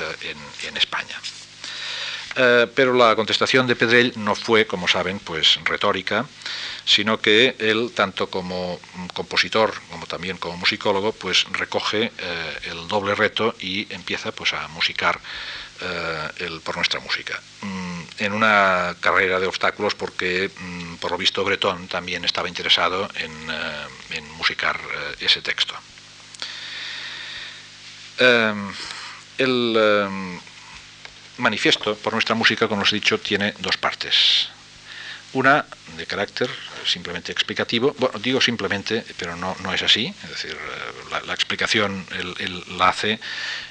[0.67, 1.17] en, España.
[2.75, 6.25] pero la contestación de Pedrell no fue, como saben, pues retórica,
[6.83, 8.81] sino que él, tanto como
[9.13, 12.11] compositor como también como musicólogo, pues recoge
[12.63, 15.21] el doble reto y empieza pues, a musicar
[16.39, 17.41] el, por nuestra música.
[17.61, 17.86] Mm,
[18.19, 23.31] en una carrera de obstáculos porque, mm, por lo visto, Breton también estaba interesado en,
[23.49, 25.73] eh, musicar eh, ese texto.
[28.19, 28.73] Em,
[29.37, 30.39] el em,
[31.37, 34.49] manifiesto por nuestra música, como os he dicho, tiene dos partes.
[35.33, 35.65] Una
[35.97, 36.49] de carácter
[36.87, 37.95] simplemente explicativo.
[37.99, 40.13] Bueno, digo simplemente, pero no, no es así.
[40.23, 42.05] Es decir, eh, la, explicación
[42.39, 43.19] él, la hace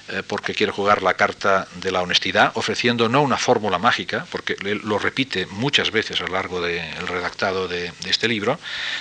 [0.09, 4.57] eh, porque quiere jugar la carta de la honestidad, ofreciendo no una fórmula mágica, porque
[4.61, 8.59] lo repite muchas veces a lo largo del redactado de, este libro.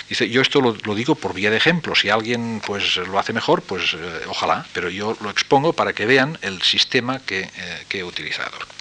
[0.08, 1.94] Dice, yo esto lo, digo por vía de ejemplo.
[1.94, 3.96] Si alguien pues lo hace mejor, pues
[4.26, 7.48] ojalá, pero yo lo expongo para que vean el sistema que,
[7.88, 8.75] que he utilizado.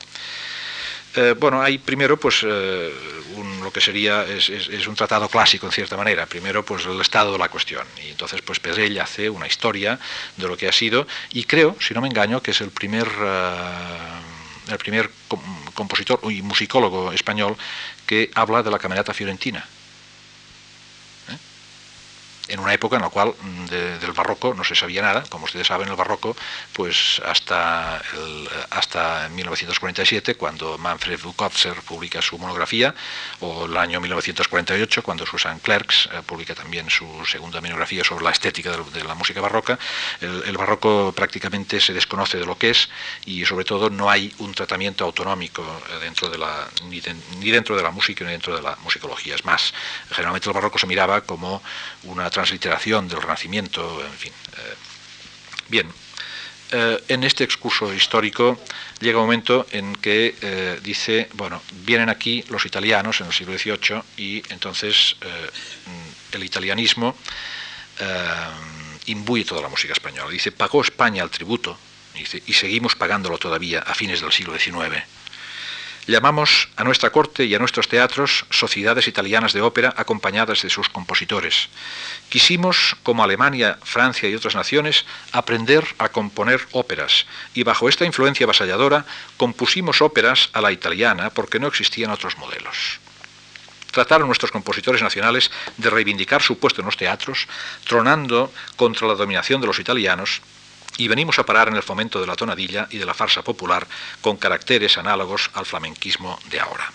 [1.16, 2.92] Eh, bueno, hay primero pues eh,
[3.64, 4.50] lo que sería es,
[4.88, 6.26] un tratado clásico en cierta manera.
[6.26, 10.00] Primero pues el estado de la cuestión y entonces pues Pedrell hace una historia
[10.36, 13.08] de lo que ha sido y creo, si no me engaño, que es el primer
[13.08, 15.10] eh, el primer
[15.74, 17.56] compositor y musicólogo español
[18.08, 19.66] que habla de la camerata fiorentina
[22.48, 25.68] en una época en la cual mm, del barroco no se sabía nada, como ustedes
[25.68, 26.36] saben, el barroco,
[26.74, 28.02] pues hasta,
[28.70, 32.94] hasta 1947, cuando Manfred Bukowser publica su monografía,
[33.40, 38.32] o el año 1948, cuando Susan Clerks eh, publica también su segunda monografía sobre la
[38.32, 39.78] estética de, la música barroca,
[40.22, 42.90] el, barroco prácticamente se desconoce de lo que es
[43.26, 47.02] y sobre todo no hay un tratamiento autonómico eh, dentro de la, ni,
[47.40, 49.36] ni dentro de la música ni dentro de la musicología.
[49.36, 49.74] Es más,
[50.10, 51.62] generalmente el barroco se miraba como
[52.04, 54.34] una transliteración del Renacimiento, en fin.
[54.34, 54.76] Eh,
[55.70, 55.88] bien,
[56.74, 58.60] eh, en este excurso histórico
[59.00, 63.58] llega un momento en que eh, dice, bueno, vienen aquí los italianos en el siglo
[63.58, 65.16] XVIII y entonces
[66.34, 67.16] el italianismo
[69.06, 70.30] imbuye toda la música española.
[70.30, 71.78] Dice, pagó España el tributo
[72.16, 75.04] y seguimos pagándolo todavía a fines del siglo XIX.
[76.08, 80.88] Llamamos a nuestra corte y a nuestros teatros sociedades italianas de ópera acompañadas de sus
[80.88, 81.68] compositores.
[82.30, 87.26] Quisimos, como Alemania, Francia y otras naciones, aprender a componer óperas,
[87.56, 89.06] y bajo esta influencia avasalladora
[89.38, 93.00] compusimos óperas a la italiana porque no existían otros modelos.
[93.90, 97.48] Trataron nuestros compositores nacionales de reivindicar su puesto en los teatros,
[97.88, 100.42] tronando contra la dominación de los italianos
[100.98, 103.88] y venimos a parar en el fomento de la tonadilla y de la farsa popular
[104.22, 106.92] con caracteres análogos al flamenquismo de ahora.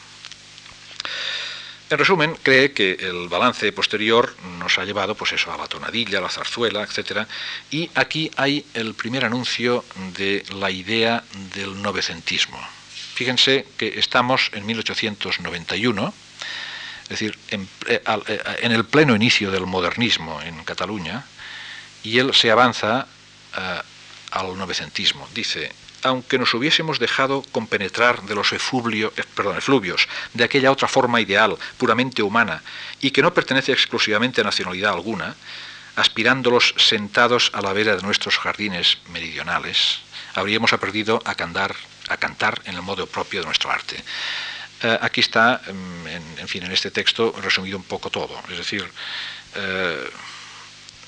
[1.91, 6.19] En resumen, cree que el balance posterior nos ha llevado pues eso, a la tonadilla,
[6.19, 7.27] a la zarzuela, etc.
[7.73, 9.85] Y aquí hay el primer anuncio
[10.17, 12.61] de la idea del novecentismo.
[13.15, 16.15] Fíjense que estamos en 1891,
[17.03, 21.25] es decir, en, eh, eh, en el pleno inicio del modernismo en Cataluña,
[22.05, 23.09] y él se avanza
[23.59, 23.81] eh,
[24.31, 25.29] al novecentismo.
[25.35, 25.73] Dice,
[26.03, 28.59] aunque nos hubiésemos dejado compenetrar de los eh,
[29.35, 32.63] perdón, efluvios, de aquella otra forma ideal, puramente humana,
[33.01, 35.35] y que no pertenece exclusivamente a nacionalidad alguna,
[35.97, 40.01] aspirándolos sentados a la vera de nuestros jardines meridionales,
[40.35, 41.75] habríamos aprendido a cantar,
[42.09, 44.03] a cantar en el modo propio de nuestro arte.
[44.83, 46.07] Eh, aquí está, mm,
[46.39, 48.41] en, fin, en este texto resumido un poco todo.
[48.51, 48.91] Es decir,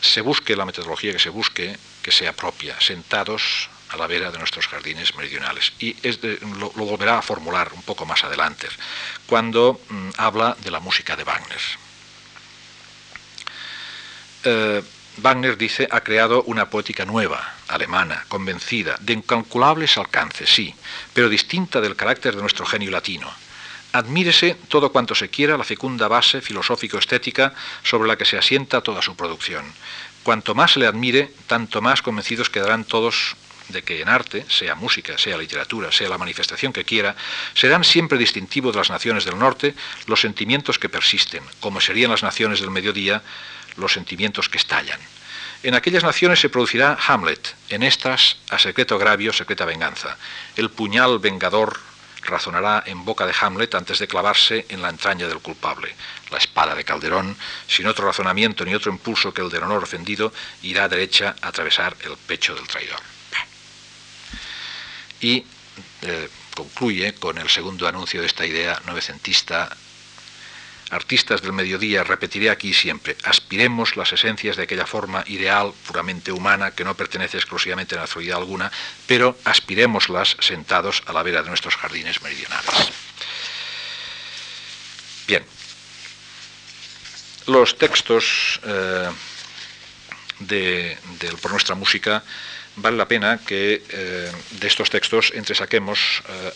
[0.00, 4.38] se busque la metodología que se busque, que sea propia, sentados a la vera de
[4.38, 5.72] nuestros jardines meridionales.
[5.78, 5.96] Y
[6.58, 8.68] lo, volverá a formular un poco más adelante,
[9.26, 11.60] cuando mm, habla de la música de Wagner.
[14.44, 14.82] Eh,
[15.18, 20.74] Wagner dice, ha creado una poética nueva, alemana, convencida, de incalculables alcances, sí,
[21.12, 23.30] pero distinta del carácter de nuestro genio latino
[23.92, 29.02] Admírese todo cuanto se quiera la fecunda base filosófico-estética sobre la que se asienta toda
[29.02, 29.66] su producción.
[30.22, 33.36] Cuanto más se le admire, tanto más convencidos quedarán todos
[33.68, 37.16] de que en arte, sea música, sea literatura, sea la manifestación que quiera,
[37.54, 39.74] serán siempre distintivos de las naciones del norte
[40.06, 43.22] los sentimientos que persisten, como serían las naciones del mediodía
[43.76, 45.00] los sentimientos que estallan.
[45.62, 50.18] En aquellas naciones se producirá Hamlet, en estas a secreto agravio, secreta venganza.
[50.56, 51.78] El puñal vengador
[52.22, 55.94] razonará en boca de Hamlet antes de clavarse en la entraña del culpable.
[56.32, 57.36] La espada de Calderón,
[57.68, 61.96] sin otro razonamiento ni otro impulso que el del honor ofendido, irá derecha a atravesar
[62.04, 63.00] el pecho del traidor.
[65.20, 65.44] Y
[66.02, 69.76] eh, concluye con el segundo anuncio de esta idea novecentista
[70.92, 76.72] artistas del mediodía, repetiré aquí siempre, aspiremos las esencias de aquella forma ideal, puramente humana,
[76.72, 78.70] que no pertenece exclusivamente a la nacionalidad alguna,
[79.06, 82.92] pero aspiremoslas sentados a la vera de nuestros jardines meridionales.
[85.26, 85.44] Bien,
[87.46, 89.10] los textos eh,
[90.40, 90.96] de,
[91.40, 92.22] por nuestra música
[92.76, 96.52] vale la pena que eh, de estos textos entresaquemos eh,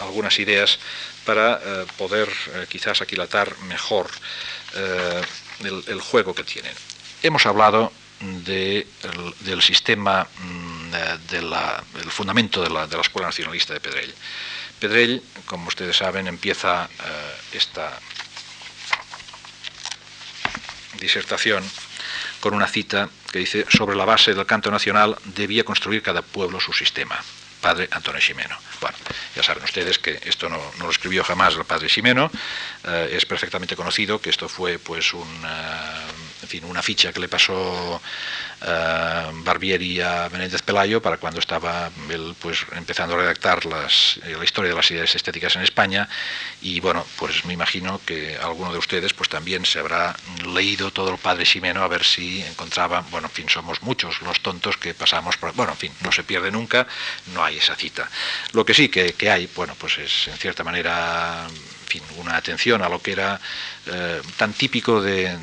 [0.00, 0.78] algunas ideas
[1.24, 1.60] para
[1.98, 2.28] poder
[2.68, 4.08] quizás aquilatar mejor
[5.64, 6.72] el, juego que tienen.
[7.22, 10.90] Hemos hablado del sistema, mm,
[11.28, 14.14] del fundamento de la, de la, Escuela Nacionalista de Pedrell.
[14.78, 16.88] Pedrell, como ustedes saben, empieza
[17.52, 17.98] esta
[20.98, 21.64] disertación
[22.40, 26.60] con una cita que dice, sobre la base del canto nacional debía construir cada pueblo
[26.60, 27.18] su sistema.
[27.60, 28.56] Padre Antonio Ximeno.
[28.80, 28.96] Bueno,
[29.34, 32.30] ya saben ustedes que esto no, lo escribió jamás el padre Ximeno,
[32.84, 37.18] eh, es perfectamente conocido que esto fue pues un, eh, en fin, una ficha que
[37.18, 43.66] le pasó uh, Barbieri a Menéndez Pelayo para cuando estaba él, pues, empezando a redactar
[43.66, 46.08] las, la historia de las ideas estéticas en España
[46.62, 50.14] y bueno, pues me imagino que alguno de ustedes pues también se habrá
[50.54, 54.38] leído todo el padre Ximeno a ver si encontraba, bueno, en fin, somos muchos los
[54.38, 55.52] tontos que pasamos por...
[55.54, 56.86] Bueno, en fin, no se pierde nunca,
[57.34, 58.08] no hay esa cita.
[58.52, 61.48] Lo que sí que, que hay, bueno, pues es en cierta manera
[61.86, 63.40] fin, una atención a lo que era
[63.86, 65.36] eh, tan típico de,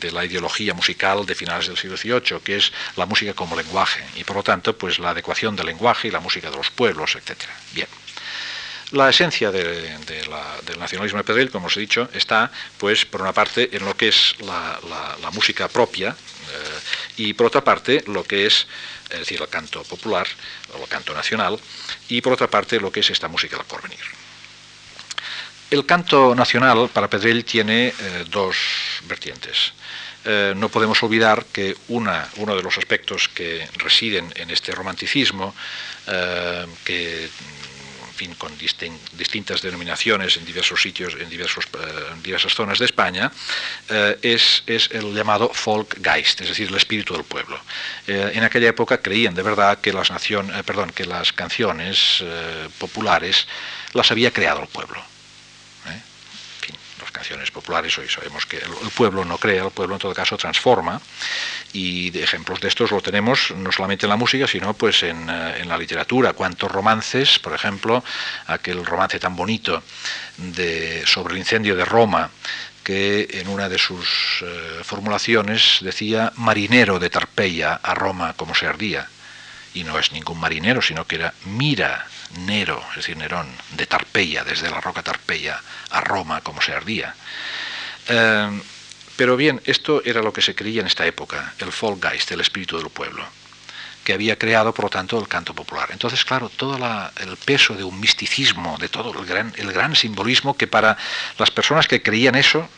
[0.00, 4.02] de, la ideología musical de finales del siglo XVIII, que es la música como lenguaje,
[4.16, 7.16] y por lo tanto, pues la adecuación del lenguaje y la música de los pueblos,
[7.16, 7.38] etc.
[7.72, 7.86] Bien.
[8.90, 9.98] La esencia del
[10.78, 14.08] nacionalismo de Pedrell, como os he dicho, está, pues, por una parte, en lo que
[14.08, 16.10] es la música propia
[16.52, 16.80] eh,
[17.16, 18.66] y, por otra parte, lo que es,
[19.10, 20.26] es decir, el canto popular
[20.74, 21.58] o el canto nacional,
[22.08, 24.21] y, por otra parte, lo que es esta música del porvenir.
[25.72, 27.94] El canto nacional para Pedrell tiene eh,
[28.28, 28.58] dos
[29.04, 29.72] vertientes.
[30.22, 35.54] Eh, no podemos olvidar que uno de los aspectos que residen en este romanticismo,
[36.08, 42.84] eh, que en fin, con distin distintas denominaciones en diversos sitios, en, diversas zonas de
[42.84, 43.32] España,
[44.20, 47.58] es, el llamado Folkgeist, es decir, el espíritu del pueblo.
[48.06, 52.22] En aquella época creían de verdad que las canciones
[52.78, 53.46] populares
[53.94, 55.11] las había creado el pueblo
[57.52, 61.00] populares, hoy sabemos que el, pueblo no crea, el pueblo en todo caso transforma,
[61.72, 65.28] y de ejemplos de estos lo tenemos no solamente en la música, sino pues en,
[65.28, 66.32] eh, la literatura.
[66.32, 68.04] Cuántos romances, por ejemplo,
[68.46, 69.82] aquel romance tan bonito
[70.36, 72.30] de, sobre el incendio de Roma,
[72.82, 78.66] que en una de sus eh, formulaciones decía marinero de Tarpeya a Roma como se
[78.66, 79.08] ardía.
[79.74, 82.06] Y no es ningún marinero, sino que era mira
[82.38, 85.60] Nero, es decir, Nerón, de Tarpeya, desde la roca Tarpeya
[85.90, 87.14] a Roma, como se ardía.
[88.08, 88.62] Eh,
[89.16, 92.78] pero bien, esto era lo que se creía en esta época, el Folkgeist, el espíritu
[92.78, 93.24] del pueblo,
[94.04, 95.90] que había creado, por lo tanto, el canto popular.
[95.92, 100.56] Entonces, claro, todo el peso de un misticismo, de todo el gran, el gran simbolismo
[100.56, 100.96] que para
[101.38, 102.68] las personas que creían eso,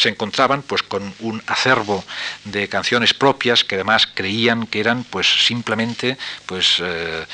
[0.00, 2.04] se encontraban pues con un acervo
[2.44, 7.26] de canciones propias que además creían que eran pues simplemente pues eh,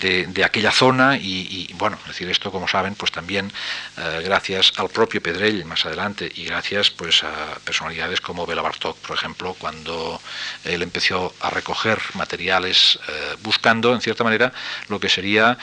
[0.00, 3.52] de, de, aquella zona y, bueno es decir esto como saben pues también
[3.98, 8.96] eh, gracias al propio Pedrell más adelante y gracias pues a personalidades como Bela Bartok
[8.98, 10.20] por ejemplo cuando
[10.64, 14.52] él empezó a recoger materiales eh, buscando en cierta manera
[14.88, 15.58] lo que sería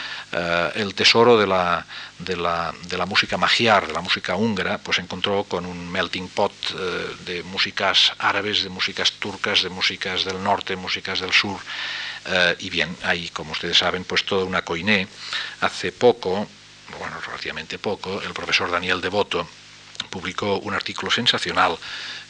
[0.75, 1.85] el tesoro de la
[2.19, 6.27] de la, de la música magiar, de la música húngara, pues encontró con un melting
[6.29, 11.59] pot eh, de músicas árabes, de músicas turcas, de músicas del norte, músicas del sur,
[12.25, 15.07] eh, y bien, hay, como ustedes saben, pues toda una coiné.
[15.61, 16.47] Hace poco,
[16.99, 19.47] bueno, relativamente poco, el profesor Daniel Devoto
[20.09, 21.77] publicó un artículo sensacional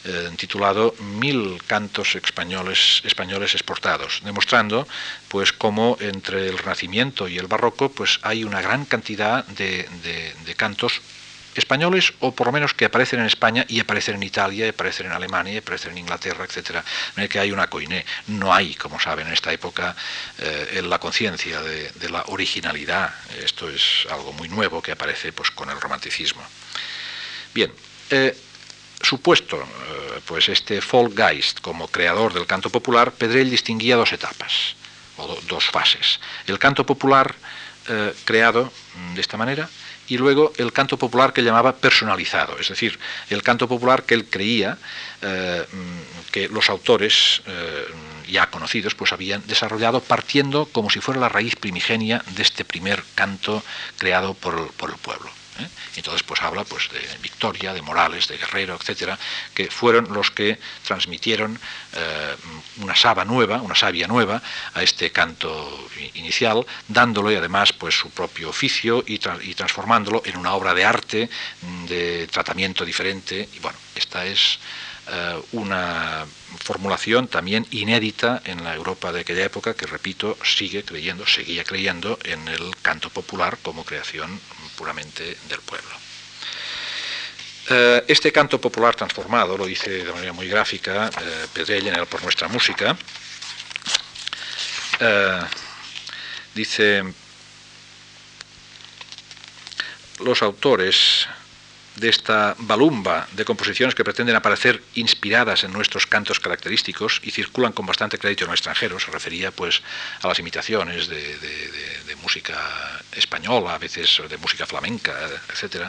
[0.04, 4.86] eh, titulado Mil cantos españoles, españoles exportados, demostrando
[5.28, 9.88] pues cómo entre el Renacimiento y el Barroco pues hay una gran cantidad de,
[10.56, 11.00] cantos
[11.54, 15.06] españoles o por lo menos que aparecen en España y aparecen en Italia, y aparecen
[15.06, 16.84] en Alemania, y aparecen en Inglaterra, etcétera,
[17.16, 18.04] en el que hay una coiné.
[18.28, 19.94] No hay, como saben, en esta época
[20.38, 23.14] eh, la conciencia de, la originalidad.
[23.42, 26.42] Esto es algo muy nuevo que aparece pues, con el romanticismo.
[27.54, 27.72] Bien,
[28.10, 28.36] eh,
[29.00, 34.76] supuesto eh, pues este Folkgeist como creador del canto popular, Pedrell distinguía dos etapas,
[35.16, 36.20] o do, dos fases.
[36.46, 37.34] El canto popular
[38.24, 38.72] creado
[39.14, 39.68] de esta manera
[40.08, 42.98] y luego el canto popular que llamaba personalizado, es decir,
[43.30, 44.78] el canto popular que él creía
[45.22, 45.64] eh,
[46.30, 47.86] que los autores eh,
[48.28, 53.02] ya conocidos pues habían desarrollado partiendo como si fuera la raíz primigenia de este primer
[53.14, 53.62] canto
[53.98, 55.30] creado por, por el pueblo.
[55.58, 55.68] ¿Eh?
[55.96, 59.18] Entonces, pues habla pues, de Victoria, de Morales, de Guerrero, etcétera,
[59.54, 61.58] que fueron los que transmitieron
[61.92, 62.36] eh,
[62.78, 64.42] una saba nueva, una savia nueva
[64.74, 70.54] a este canto inicial, dándole además pues, su propio oficio y, y transformándolo en una
[70.54, 71.30] obra de arte
[71.88, 73.48] de tratamiento diferente.
[73.52, 74.58] Y bueno, esta es
[75.08, 76.26] eh, una
[76.62, 82.18] formulación también inédita en la Europa de aquella época que, repito, sigue creyendo, seguía creyendo
[82.24, 84.40] en el canto popular como creación
[84.76, 85.90] puramente del pueblo.
[87.70, 92.22] Eh, este canto popular transformado, lo dice de manera muy gráfica eh, Pedrell en Por
[92.22, 92.94] Nuestra Música,
[95.00, 95.40] eh,
[96.54, 97.04] dice,
[100.20, 101.26] los autores
[101.96, 107.72] de esta balumba de composiciones que pretenden aparecer inspiradas en nuestros cantos característicos y circulan
[107.72, 108.98] con bastante crédito en el extranjero.
[108.98, 109.82] Se refería pues
[110.22, 112.56] a las imitaciones de, música
[113.12, 115.12] española, a veces de música flamenca,
[115.50, 115.88] etc.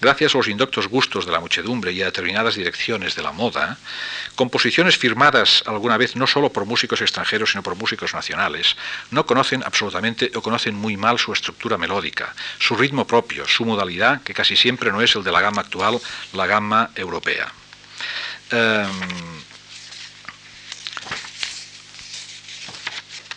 [0.00, 3.78] Gracias a los indoctos gustos de la muchedumbre y a determinadas direcciones de la moda,
[4.34, 8.76] composiciones firmadas alguna vez no solo por músicos extranjeros, sino por músicos nacionales,
[9.12, 14.22] no conocen absolutamente o conocen muy mal su estructura melódica, su ritmo propio, su modalidad,
[14.22, 16.00] que casi siempre no es el de la gama actual,
[16.32, 17.52] la gama europea.
[18.50, 19.42] Em,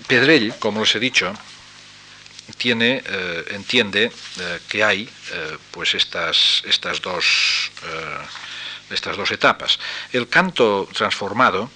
[0.08, 1.34] Pedrell, como les he dicho,
[2.58, 7.72] tiene, eh, entiende eh, que hay eh, pues estas, estas, dos,
[8.90, 9.80] estas dos etapas.
[10.12, 11.72] El canto transformado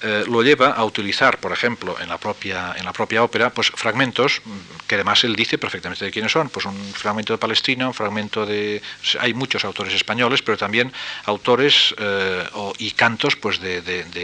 [0.00, 3.72] eh, lo lleva a utilizar, por ejemplo, en la propia, en la propia ópera, pues
[3.74, 4.40] fragmentos
[4.86, 8.46] que además él dice perfectamente de quiénes son, pues un fragmento de Palestina, un fragmento
[8.46, 8.80] de...
[9.18, 10.92] Hay muchos autores españoles, pero también
[11.24, 12.44] autores eh,
[12.78, 13.82] y cantos pues de,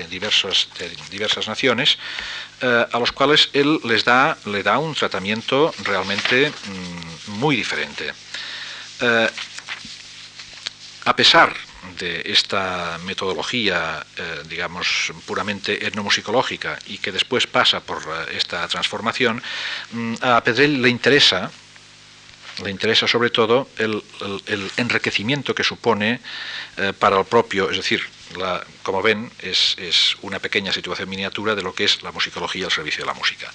[0.08, 0.68] diversas,
[1.10, 1.98] diversas naciones,
[2.60, 8.12] eh, a los cuales él les da, le da un tratamiento realmente mm, muy diferente.
[11.04, 11.52] a pesar
[11.98, 19.42] de esta metodología, eh, digamos, puramente etnomusicológica y que después pasa por eh, esta transformación,
[19.92, 21.50] mm, a Pedrell le interesa,
[22.62, 24.02] le interesa sobre todo el,
[24.76, 26.20] enriquecimiento que supone
[26.76, 28.02] eh, para el propio, es decir,
[28.82, 32.72] como ven, es, es, una pequeña situación miniatura de lo que es la musicología al
[32.72, 33.52] servicio de la música.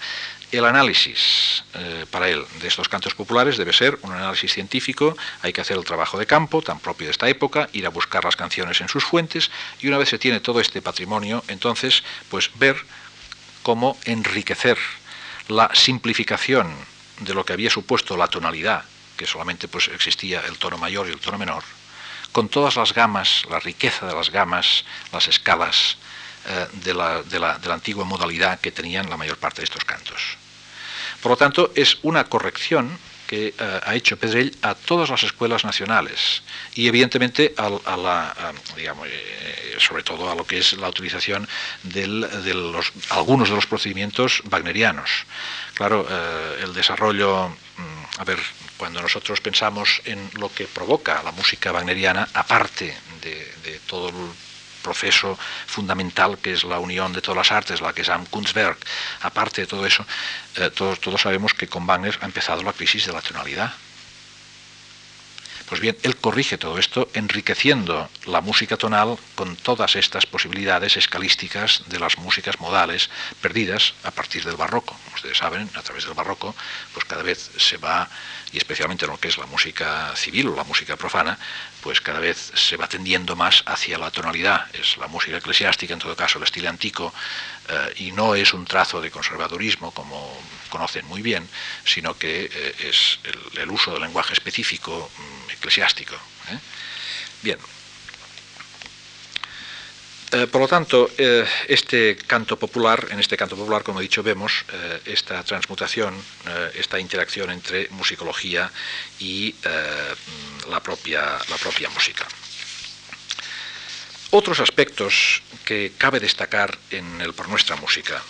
[0.52, 5.54] El análisis eh, para él de estos cantos populares debe ser un análisis científico, hay
[5.54, 8.36] que hacer el trabajo de campo, tan propio de esta época, ir a buscar las
[8.36, 12.78] canciones en sus fuentes y una vez se tiene todo este patrimonio, entonces pues ver
[13.62, 14.80] cómo enriquecer
[15.50, 16.74] la simplificación
[17.20, 18.86] de lo que había supuesto la tonalidad,
[19.18, 21.64] que solamente pues existía el tono mayor y el tono menor,
[22.32, 25.98] con todas las gamas, la riqueza de las gamas, las escalas,
[26.48, 30.38] eh, de, la, de, la, antigua modalidad que tenían la mayor parte de estos cantos.
[31.22, 35.66] Por lo tanto, es una corrección que eh, ha hecho Pedrell a todas las escuelas
[35.66, 36.42] nacionales
[36.76, 41.48] y evidentemente a, la, digamos, eh, sobre todo a lo que es la utilización
[41.84, 42.04] de
[43.10, 45.26] algunos de los procedimientos wagnerianos.
[45.74, 46.08] Claro,
[46.64, 48.40] el desarrollo, mm, a ver,
[48.78, 54.16] cuando nosotros pensamos en lo que provoca la música wagneriana, aparte de, de todo el
[54.80, 58.78] proceso fundamental que es la unión de todas las artes, la que es Kunstwerk.
[59.22, 60.06] Aparte de todo eso,
[60.56, 63.74] eh, todos, todos sabemos que con Wagner ha empezado la crisis de la tonalidad.
[65.70, 71.84] Pues bien, él corrige todo esto enriqueciendo la música tonal con todas estas posibilidades escalísticas
[71.86, 74.98] de las músicas modales perdidas a partir del barroco.
[75.04, 76.56] Como ustedes saben, a través del barroco,
[76.92, 78.10] pues cada vez se va,
[78.52, 81.38] y especialmente en lo que es la música civil o la música profana,
[81.84, 84.66] pues cada vez se va tendiendo más hacia la tonalidad.
[84.74, 87.14] Es la música eclesiástica, en todo caso, el estilo antico,
[87.70, 90.36] eh, y no es un trazo de conservadurismo como
[90.70, 91.48] conocen muy bien,
[91.84, 93.20] sino que eh, es
[93.56, 96.16] el, uso del lenguaje específico mm, eclesiástico.
[96.16, 96.60] ¿eh?
[97.44, 97.60] Bien.
[100.52, 101.10] por lo tanto,
[101.68, 104.64] este canto popular, en este canto popular, como he dicho, vemos
[105.06, 106.14] esta transmutación,
[106.76, 108.72] esta interacción entre musicología
[109.20, 109.56] y
[110.70, 112.28] la, propia, la propia música.
[114.32, 118.22] Otros aspectos que cabe destacar en el por nuestra música.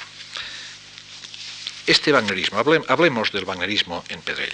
[1.85, 4.53] Este wagnerismo, hablemos del wagnerismo en Pedrell.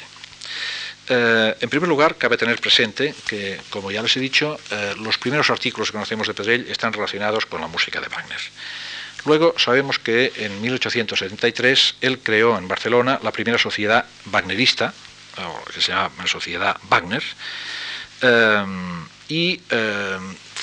[1.07, 5.17] Eh, en primer lugar, cabe tener presente que, como ya les he dicho, eh, los
[5.17, 8.41] primeros artículos que conocemos de Pedrell están relacionados con la música de Wagner.
[9.25, 14.93] Luego sabemos que en 1873 él creó en Barcelona la primera sociedad wagnerista,
[15.73, 17.23] que se llama Sociedad Wagner,
[18.21, 18.65] eh,
[19.27, 19.59] y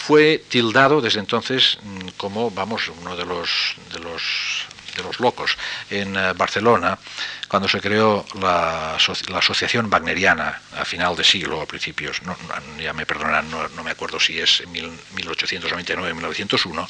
[0.02, 5.56] fue tildado desde entonces mm, como, vamos, uno de los, de los, de los locos.
[5.90, 6.98] En eh, Barcelona,
[7.48, 8.96] cuando se creó la,
[9.28, 12.36] la, Asociación Wagneriana a final de siglo, a principios, no,
[12.80, 16.88] ya me perdonarán, no, me acuerdo si es en 1899 o 1901,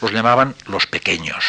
[0.00, 1.44] los llamaban los pequeños.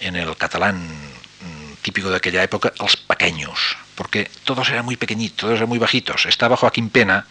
[0.00, 5.38] En el catalán mm, típico de aquella época, los pequeños, porque todos eran muy pequeñitos,
[5.38, 6.26] todos eran muy bajitos.
[6.26, 7.26] Estaba Joaquín Pena,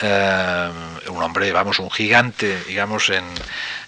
[0.00, 0.70] eh,
[1.08, 3.24] un hombre, vamos, un gigante, digamos, en,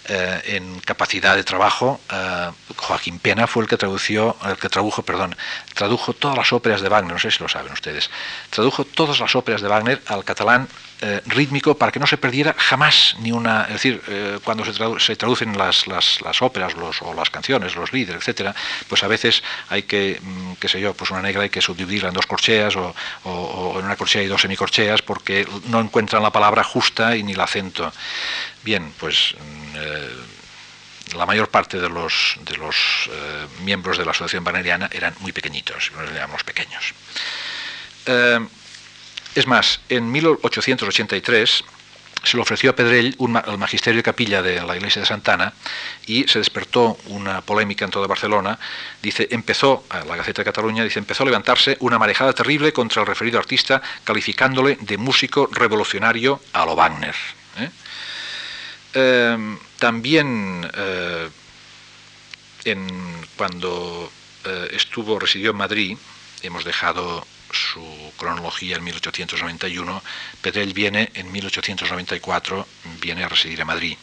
[0.07, 1.99] eh, en capacidad de trabajo.
[2.11, 5.35] Eh, Joaquín Pena fue el que tradució, el que tradujo, perdón,
[5.73, 8.09] tradujo todas las óperas de Wagner, no sé si lo saben ustedes,
[8.49, 10.67] tradujo todas las óperas de Wagner al catalán
[10.99, 13.65] eh, rítmico para que no se perdiera jamás ni una.
[13.65, 18.21] Es decir, eh, cuando se, traducen las, las, óperas los, o las canciones, los líderes,
[18.21, 18.55] etcétera,
[18.87, 22.09] pues a veces hay que, mm, qué sé yo, pues una negra hay que subdividirla
[22.09, 26.63] en dos corcheas o, en una corchea y dos semicorcheas porque no encuentran la palabra
[26.63, 27.93] justa y ni el acento.
[28.63, 29.35] Bien, pues
[31.15, 32.75] la mayor parte de los, de los
[33.61, 36.95] miembros de la asociación wagneriana eran muy pequeñitos, nos llamamos pequeños.
[39.37, 41.63] Es más, en 1883
[42.23, 45.53] se le ofreció a Pedrell un, el magisterio de capilla de la iglesia de Santana
[46.07, 48.57] y se despertó una polémica en toda Barcelona.
[48.99, 53.07] Dice, empezó, la Gaceta de Cataluña, dice, empezó a levantarse una marejada terrible contra el
[53.07, 57.15] referido artista, calificándole de músico revolucionario a lo Wagner.
[57.59, 57.69] ¿eh?
[58.95, 61.29] Em, también eh,
[63.37, 64.11] cuando
[64.45, 65.97] eh, estuvo, residió en Madrid,
[66.41, 70.03] hemos dejado su cronología en 1891,
[70.41, 72.67] Pedrell viene en 1894,
[73.01, 73.97] viene a residir a Madrid,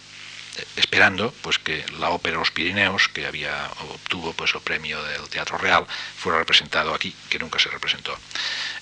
[0.57, 5.29] eh, esperando pues que la ópera Los Pirineos, que había obtuvo pues el premio del
[5.29, 5.87] Teatro Real,
[6.17, 8.17] fuera representado aquí, que nunca se representó.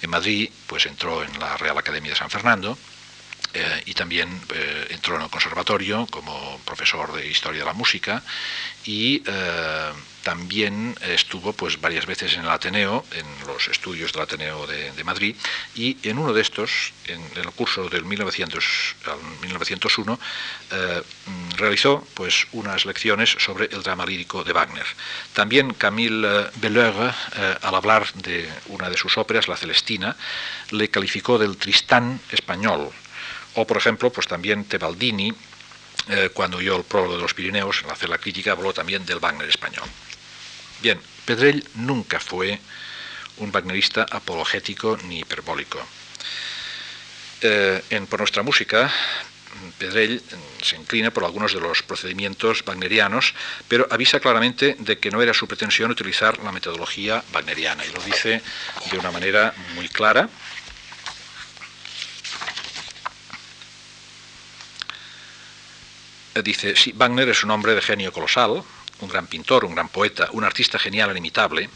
[0.01, 2.79] En Madrid pues entró en la Real Academia de San Fernando,
[3.55, 8.23] eh, y también eh, entró en el conservatorio como profesor de historia de la música
[8.87, 9.23] y
[10.23, 15.35] también estuvo pues varias veces en el Ateneo, en los estudios del Ateneo de, Madrid
[15.75, 18.65] y en uno de estos, en, el curso del 1900
[19.07, 20.19] al 1901,
[21.57, 24.87] realizó pues unas lecciones sobre el drama lírico de Wagner.
[25.33, 27.13] También Camille Belleure,
[27.63, 30.17] al hablar de una de sus óperas, La Celestina,
[30.71, 32.93] le calificó del Tristán español
[33.55, 35.33] o, por ejemplo, pues también Tebaldini,
[36.09, 39.19] eh, cuando oyó el prólogo de los Pirineos, en hacer la crítica, habló también del
[39.19, 39.85] Wagner español.
[40.83, 42.59] Bien, Pedrell nunca fue
[43.37, 45.81] un wagnerista apologético ni hiperbólico.
[47.41, 48.91] Eh, por nuestra música,
[49.79, 50.21] Pedrell
[50.61, 53.33] se inclina por algunos de los procedimientos wagnerianos,
[53.69, 58.03] pero avisa claramente de que no era su pretensión utilizar la metodología wagneriana, y lo
[58.03, 58.43] dice
[58.91, 60.29] de una manera muy clara.
[66.43, 68.65] dice, sí, Wagner es un hombre de genio colosal,
[69.03, 71.69] un gran pintor, un gran poeta, un artista genial e inimitable,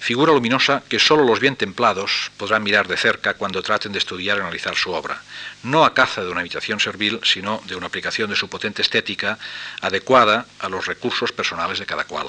[0.00, 4.38] figura luminosa que solo los bien templados podrán mirar de cerca cuando traten de estudiar
[4.38, 5.20] y analizar su obra,
[5.62, 9.38] no a caza de una imitación servil, sino de una aplicación de su potente estética
[9.80, 12.28] adecuada a los recursos personales de cada cual.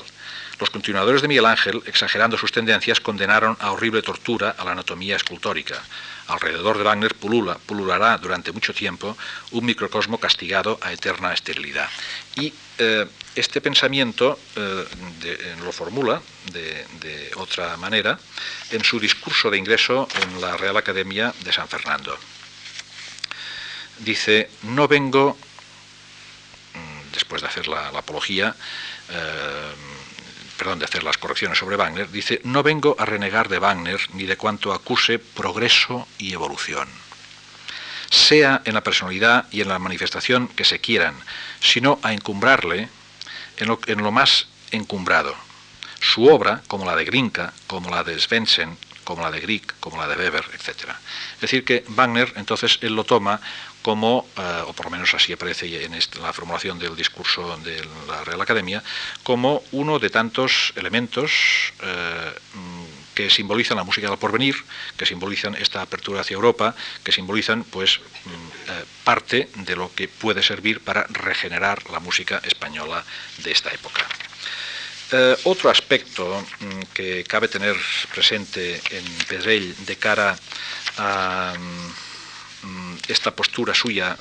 [0.60, 5.16] Los continuadores de Miguel Ángel, exagerando sus tendencias, condenaron a horrible tortura a la anatomía
[5.16, 5.82] escultórica,
[6.28, 9.18] alrededor de Wagner pulula, pululará durante mucho tiempo
[9.52, 11.90] un microcosmo castigado a eterna esterilidad.
[12.36, 16.22] Y eh, este pensamiento eh, lo formula
[16.52, 18.20] de, otra manera
[18.72, 22.18] en su discurso de ingreso en la Real Academia de San Fernando.
[24.00, 25.38] Dice, no vengo,
[26.74, 28.56] mm, después de hacer la, apología,
[29.10, 29.72] eh,
[30.58, 34.26] perdón, de hacer las correcciones sobre Wagner, dice, no vengo a renegar de Wagner ni
[34.26, 36.88] de cuanto acuse progreso y evolución,
[38.10, 41.16] sea en la personalidad y en la manifestación que se quieran,
[41.62, 42.90] sino a encumbrarle
[43.62, 45.36] en lo, más encumbrado.
[46.00, 49.98] Su obra, como la de Grinka, como la de Svensson, como la de Grieg, como
[49.98, 50.90] la de Weber, etc.
[51.36, 53.40] Es decir, que Wagner, entonces, él lo toma
[53.82, 58.24] como, eh, o por lo menos así aparece en la formulación del discurso de la
[58.24, 58.84] Real Academia,
[59.24, 62.34] como uno de tantos elementos eh,
[63.14, 64.56] que simbolizan la música del porvenir,
[64.98, 68.30] que simbolizan esta apertura hacia Europa, que simbolizan pues mm,
[68.72, 73.04] eh, parte de lo que puede servir para regenerar la música española
[73.44, 74.08] de esta época.
[75.44, 76.24] otro aspecto
[76.60, 77.76] mm, que cabe tener
[78.14, 80.40] presente en Pedrell de cara
[80.98, 81.54] a
[82.64, 84.16] Mm, esta postura suya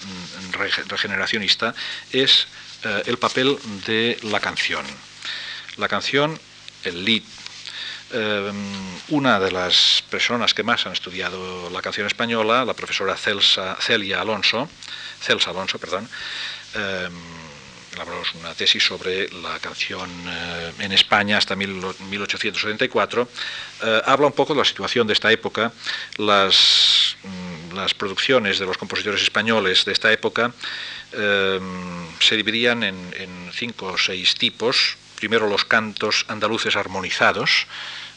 [0.88, 1.74] regeneracionista
[2.10, 2.46] es
[2.84, 4.84] eh, el papel de la canción.
[5.76, 6.40] La canción,
[6.84, 7.22] el lead,
[8.12, 8.52] eh,
[9.08, 14.68] una de las personas que más han estudiado la canción española, la profesora Celia Alonso,
[15.20, 16.08] Celsa Alonso, perdón,
[16.74, 17.08] eh,
[17.94, 20.08] elaboramos una tesis sobre la canción
[20.78, 23.28] en España hasta 1874,
[24.06, 25.72] habla un poco de la situación de esta época,
[26.16, 27.60] las mm,
[27.98, 30.52] producciones de los compositores españoles de esta época
[31.12, 31.60] eh,
[32.20, 34.96] se dividían en, cinco o seis tipos.
[35.20, 37.66] Primero los cantos andaluces armonizados,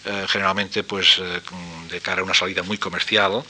[0.05, 1.41] eh, generalmente pues, eh,
[1.89, 3.43] de cara a una salida muy comercial,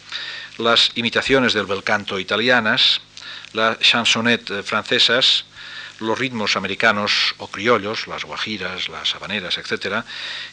[0.57, 3.01] las imitaciones del bel canto italianas,
[3.53, 5.45] las chansonnettes francesas,
[5.99, 10.03] los ritmos americanos o criollos, las guajiras, las habaneras, etc.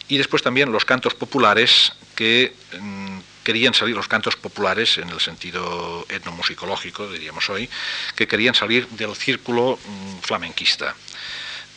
[0.06, 5.20] Y después también los cantos populares que mm, querían salir los cantos populares en el
[5.20, 7.68] sentido etnomusicológico, diríamos hoy,
[8.14, 10.94] que querían salir del círculo mm, flamenquista.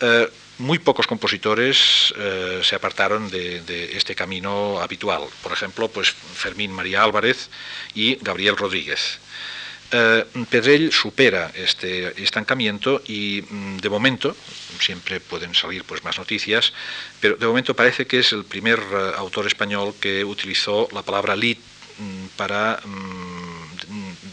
[0.02, 5.24] Eh, muy pocos compositores eh, se apartaron de, este camino habitual.
[5.42, 7.50] Por ejemplo, pues Fermín María Álvarez
[7.96, 9.20] y Gabriel Rodríguez.
[9.92, 14.36] Eh, Pedrell supera este estancamiento y mm, de momento,
[14.80, 16.74] siempre pueden salir pues, más noticias,
[17.20, 21.36] pero de momento parece que es el primer eh, autor español que utilizó la palabra
[21.36, 21.60] lit
[22.00, 23.53] mm, para mm,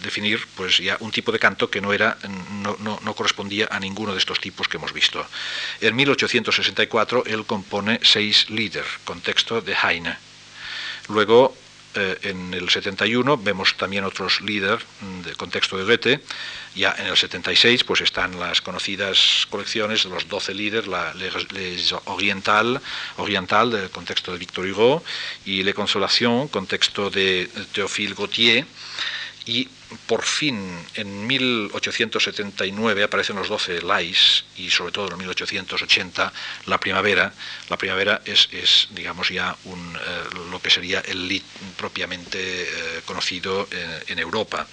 [0.03, 2.19] definir pues ya un tipo de canto que no era
[2.63, 5.27] no, no, correspondía a ninguno de estos tipos que hemos visto.
[5.81, 10.17] En 1864 él compone seis Lieder con texto de Heine.
[11.09, 11.55] Luego
[11.95, 16.21] eh, en el 71 vemos también otros líderes mm, de contexto de Goethe.
[16.77, 21.13] Ya en el 76 pues están las conocidas colecciones de los 12 líderes, la
[22.05, 22.81] Oriental,
[23.17, 25.03] Oriental del contexto de Victor Hugo
[25.45, 28.67] y Les Consolations, contexto de Théophile Gautier.
[29.47, 29.69] Y
[30.07, 36.33] por fin, en 1879 aparecen los 12 lais y sobre todo en 1880
[36.67, 37.33] la primavera.
[37.69, 39.75] La primavera es, digamos, ya eh,
[40.51, 41.45] lo que sería el lit
[41.77, 44.67] propiamente eh, conocido eh, en Europa.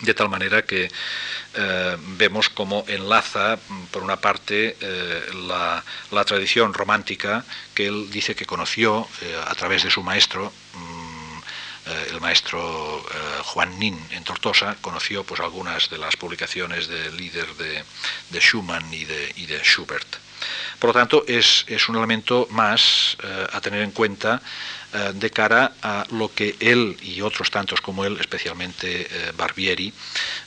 [0.00, 0.90] De tal manera que
[2.18, 3.56] vemos cómo enlaza,
[3.92, 4.76] por una parte,
[5.46, 9.06] la, la, tradición romántica que él dice que conoció
[9.46, 10.52] a través de su maestro,
[11.84, 17.16] eh, el maestro eh, Juan Nin en Tortosa conoció pues, algunas de las publicaciones del
[17.16, 20.06] líder de, Schumann y de, Schubert.
[20.78, 24.40] Por lo tanto, es, un elemento más eh, a tener en cuenta
[25.14, 29.08] de cara a lo que él y otros tantos como él, especialmente
[29.38, 29.90] Barbieri,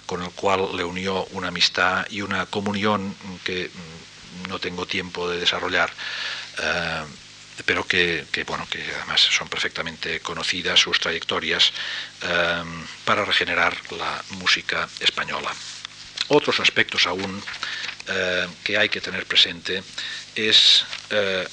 [0.05, 5.27] con el cual le unió una amistad y una comunión que mm, no tengo tiempo
[5.27, 5.91] de desarrollar,
[7.63, 11.71] pero que, bueno, que además son perfectamente conocidas sus trayectorias
[12.21, 15.51] em, para regenerar la música española.
[16.27, 17.41] Otros aspectos aún
[18.07, 19.83] eh, que hay que tener presente
[20.35, 21.47] es eh,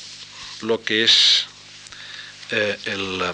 [0.63, 1.47] lo que es
[2.53, 2.79] eh,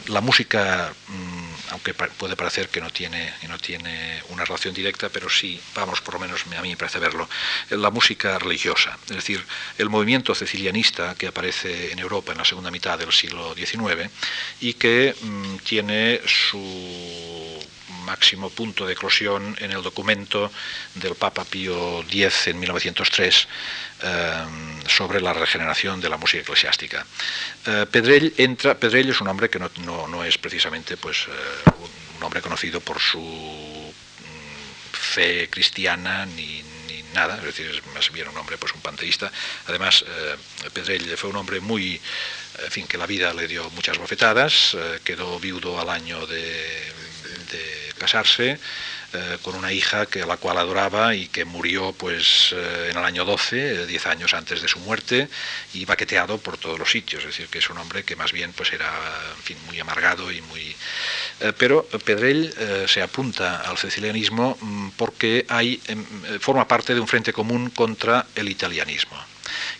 [0.08, 5.28] la música mm, aunque puede parecer que no tiene, no tiene una relación directa, pero
[5.28, 7.28] sí, vamos, por lo menos a mí me parece verlo,
[7.70, 8.98] la música religiosa.
[9.08, 9.44] Es decir,
[9.76, 14.10] el movimiento cecilianista que aparece en Europa en la segunda mitad del siglo XIX
[14.60, 17.58] y que mm, tiene su
[18.04, 20.50] máximo punto de eclosión en el documento
[20.94, 23.48] del Papa Pío X en 1903
[24.02, 24.32] eh,
[24.86, 27.06] sobre la regeneración de la música eclesiástica.
[27.66, 31.70] Eh, Pedrell, entra, Pedrell es un hombre que no, es precisamente pues, eh,
[32.16, 36.64] un hombre conocido por su mm, fe cristiana ni,
[37.14, 39.32] nada, es decir, es más bien un hombre, pues un panteísta.
[39.66, 40.04] Además,
[40.74, 42.00] Pedrell fue un hombre muy,
[42.62, 46.92] en fin, que la vida le dio muchas bofetadas, quedó viudo al año de
[47.98, 48.58] casarse
[49.14, 52.98] eh, con una hija que, a la cual adoraba y que murió pues, eh, en
[52.98, 55.30] el año 12, 10 eh, años antes de su muerte,
[55.72, 57.22] y baqueteado por todos los sitios.
[57.22, 58.92] Es decir, que es un hombre que más bien pues, era
[59.34, 60.76] en fin, muy amargado y muy...
[61.56, 62.52] pero Pedrell
[62.86, 66.04] se apunta al cecilianismo mm, porque hay, em,
[66.38, 69.16] forma parte de un frente común contra el italianismo.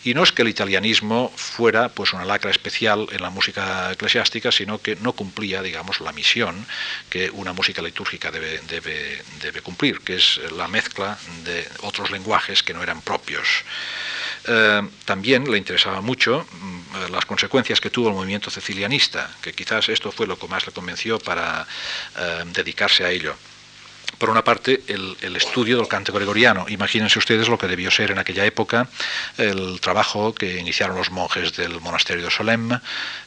[0.03, 4.51] Y no es que el italianismo fuera pues una lacra especial en la música eclesiástica,
[4.51, 6.65] sino que no cumplía, digamos, la misión
[7.09, 12.63] que una música litúrgica debe, debe, debe cumplir, que es la mezcla de otros lenguajes
[12.63, 13.63] que no eran propios.
[14.45, 19.89] Eh, también le interesaba mucho mm, las consecuencias que tuvo el movimiento cecilianista, que quizás
[19.89, 21.67] esto fue lo que más le convenció para
[22.17, 23.35] eh, dedicarse a ello
[24.19, 26.65] por una parte, el, estudio del canto gregoriano.
[26.67, 28.89] Imagínense ustedes lo que debió ser en aquella época
[29.37, 32.79] el trabajo que iniciaron los monjes del monasterio de Solem,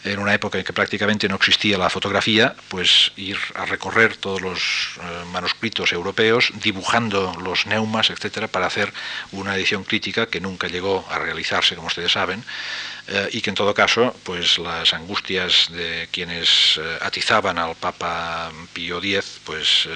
[0.04, 4.42] en una época en que prácticamente no existía la fotografía, pues ir a recorrer todos
[4.42, 4.60] los
[5.00, 8.92] eh, manuscritos europeos, dibujando los neumas, etcétera, para hacer
[9.32, 12.44] una edición crítica que nunca llegó a realizarse, como ustedes saben.
[13.08, 18.52] Eh, y que en todo caso, pues las angustias de quienes eh, atizaban al Papa
[18.72, 19.88] Pío X, pues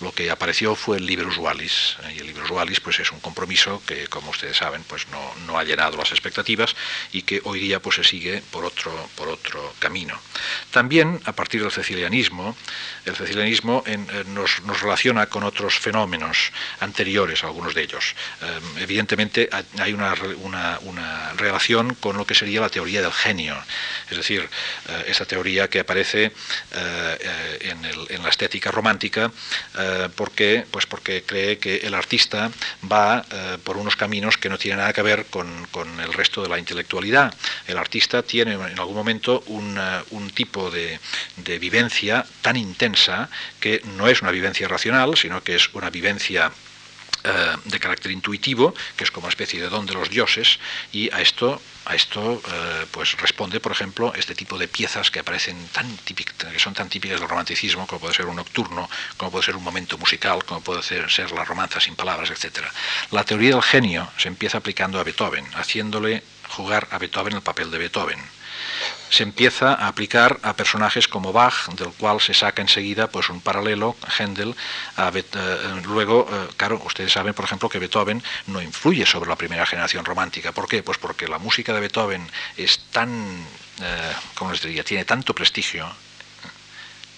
[0.00, 3.82] lo que apareció fue el Liber Usualis, y el Liber Usualis pues, es un compromiso
[3.86, 6.74] que, como ustedes saben, pues, no, no, ha llenado las expectativas
[7.12, 10.18] y que hoy día pues, se sigue por otro, por otro camino.
[10.70, 12.56] También, a partir del cecilianismo,
[13.04, 13.98] el cecilianismo eh,
[14.28, 18.14] nos, nos, relaciona con otros fenómenos anteriores, algunos de ellos.
[18.42, 19.48] Eh, evidentemente
[19.78, 20.14] hay una,
[20.82, 23.56] una, relación con lo que sería la teoría del genio,
[24.10, 24.48] es decir,
[24.88, 26.32] eh, esa teoría que aparece
[27.60, 29.30] en, la estética romántica,
[30.14, 32.50] porque, pues porque cree que el artista
[32.90, 33.24] va
[33.64, 36.58] por unos caminos que no tienen nada que ver con, con, el resto de la
[36.58, 37.34] intelectualidad.
[37.66, 39.78] El artista tiene en algún momento un,
[40.10, 40.98] un tipo de,
[41.36, 43.28] de vivencia tan intensa
[43.58, 46.52] que no es una vivencia racional, sino que es una vivencia
[47.24, 50.58] eh, de carácter intuitivo, que es como una especie de don de los dioses,
[50.92, 55.20] y a esto, a esto eh, pues responde, por ejemplo, este tipo de piezas que
[55.20, 59.30] aparecen tan típicas, que son tan típicas del romanticismo, como puede ser un nocturno, como
[59.30, 62.64] puede ser un momento musical, como puede ser, ser la romanza sin palabras, etc.
[63.10, 67.70] La teoría del genio se empieza aplicando a Beethoven, haciéndole jugar a Beethoven el papel
[67.70, 68.39] de Beethoven
[69.10, 73.40] se empieza a aplicar a personajes como Bach, del cual se saca enseguida pues un
[73.40, 74.54] paralelo, Händel,
[74.96, 79.66] eh, luego, eh, claro, ustedes saben, por ejemplo, que Beethoven no influye sobre la primera
[79.66, 80.52] generación romántica.
[80.52, 80.82] ¿Por qué?
[80.82, 83.44] Pues porque la música de Beethoven es tan,
[83.82, 85.90] eh, ¿cómo les diría?, tiene tanto prestigio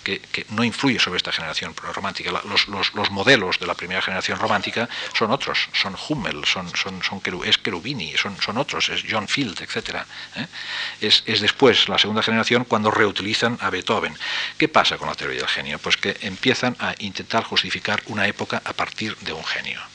[0.03, 2.31] que, no influye sobre esta generación romántica.
[2.31, 7.01] Los, modelos de la primera generación romántica son otros, son Hummel, son, son,
[7.45, 10.05] es Cherubini, son, son otros, es John Field, etc.
[10.37, 10.47] ¿eh?
[11.01, 14.17] Es, es después, la segunda generación, cuando reutilizan a Beethoven.
[14.59, 15.79] ¿Qué pasa con la teoría del genio?
[15.79, 19.92] Pues que empiezan a intentar justificar una época a partir de un genio.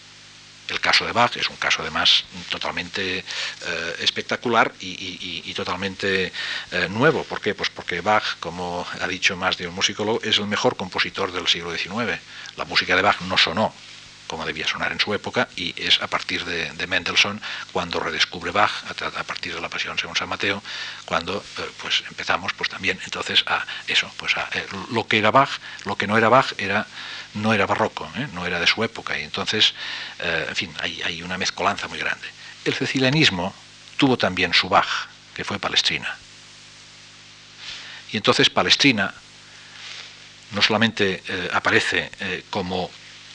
[0.67, 6.31] El caso de Bach es un caso además totalmente eh, espectacular y, totalmente
[6.71, 7.23] eh, nuevo.
[7.23, 7.55] ¿Por qué?
[7.55, 11.47] Pues porque Bach, como ha dicho más de un musicólogo, es el mejor compositor del
[11.47, 12.19] siglo XIX.
[12.57, 13.73] La música de Bach no sonó
[14.27, 17.41] como debía sonar en su época, y es a partir de, Mendelssohn
[17.71, 20.61] cuando redescubre Bach, a, partir de la Pasión según San Mateo,
[21.05, 24.49] cuando eh, pues empezamos pues también entonces a eso, pues a
[24.91, 25.49] lo que era Bach,
[25.85, 26.85] lo que no era Bach era
[27.41, 28.27] no era barroco, ¿eh?
[28.33, 29.73] no era de su época, y entonces,
[30.19, 32.27] eh, en fin, hay, una mezcolanza muy grande.
[32.65, 33.53] El cecilianismo
[33.97, 36.15] tuvo también su Bach, que fue Palestrina.
[38.11, 39.13] Y entonces Palestrina
[40.51, 42.09] no solamente eh, aparece
[42.49, 42.89] como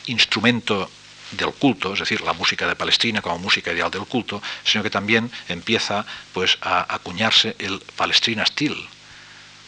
[0.07, 0.91] instrumento
[1.33, 4.91] del culto, es decir, la música de Palestrina como música ideal del culto, sino que
[4.91, 8.89] también empieza pues a acuñarse el Palestrina Stil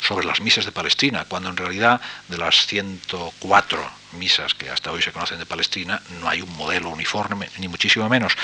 [0.06, 5.02] sobre las misas de Palestina, cuando en realidad de las 104 misas que hasta hoy
[5.02, 8.34] se conocen de Palestina, no hay un modelo uniforme, ni muchísimo menos.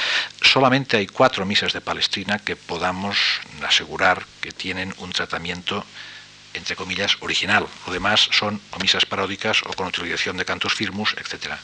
[0.42, 3.16] Solamente hay cuatro misas de Palestina que podamos
[3.66, 5.84] asegurar que tienen un tratamiento
[6.54, 7.66] entre comillas, original.
[7.86, 11.54] Lo demás son misas paródicas o con utilización de cantos firmus, etc.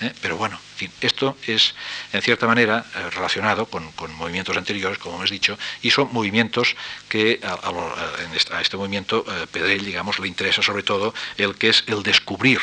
[0.00, 0.12] ¿eh?
[0.20, 0.58] Pero bueno,
[1.00, 1.74] esto es
[2.12, 6.76] en cierta manera eh, relacionado con, movimientos anteriores, como hemos dicho, y son movimientos
[7.08, 12.02] que a, este movimiento eh, Pedrell, digamos, le interesa sobre todo el que es el
[12.02, 12.60] descubrir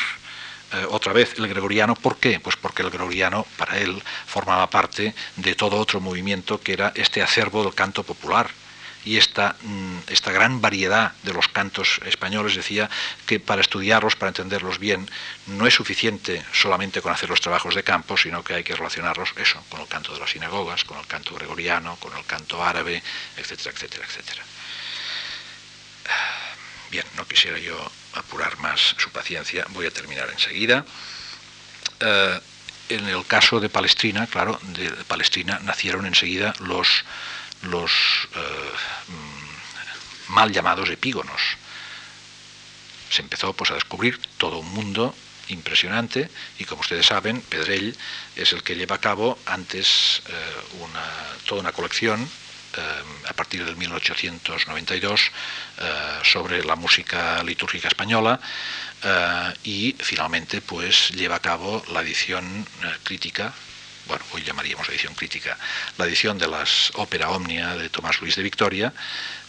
[0.88, 1.94] otra vez el gregoriano.
[1.94, 2.40] ¿Por qué?
[2.40, 7.20] Pues porque el gregoriano para él formaba parte de todo otro movimiento que era este
[7.20, 8.48] acervo del canto popular,
[9.04, 12.88] y esta, mm, esta gran variedad de los cantos españoles decía
[13.26, 15.10] que para estudiarlos, para entenderlos bien,
[15.46, 19.30] no es suficiente solamente con hacer los trabajos de campo, sino que hay que relacionarlos
[19.36, 23.02] eso, con el canto de las sinagogas, con el canto gregoriano, con el canto árabe,
[23.36, 24.44] etcétera, etcétera, etcétera.
[26.90, 30.84] Bien, no quisiera yo apurar más su paciencia, voy a terminar enseguida.
[32.00, 32.40] Eh,
[32.90, 37.04] en el caso de Palestrina, claro, de Palestrina nacieron enseguida los
[37.62, 38.38] los eh,
[39.08, 41.40] mm, mal llamados epígonos.
[43.10, 45.14] Se empezó pues, a descubrir todo un mundo
[45.48, 47.96] impresionante y como ustedes saben, Pedrell
[48.36, 50.32] es el que lleva a cabo antes eh,
[50.80, 51.04] una,
[51.46, 52.80] toda una colección eh,
[53.28, 55.30] a partir del 1892
[56.22, 58.38] sobre la música litúrgica española
[59.64, 62.64] y finalmente pues lleva a cabo la edición
[63.02, 63.52] crítica
[64.06, 65.58] bueno, hoy llamaríamos edición crítica,
[65.98, 68.92] la edición de las Ópera Omnia de Tomás Luis de Victoria,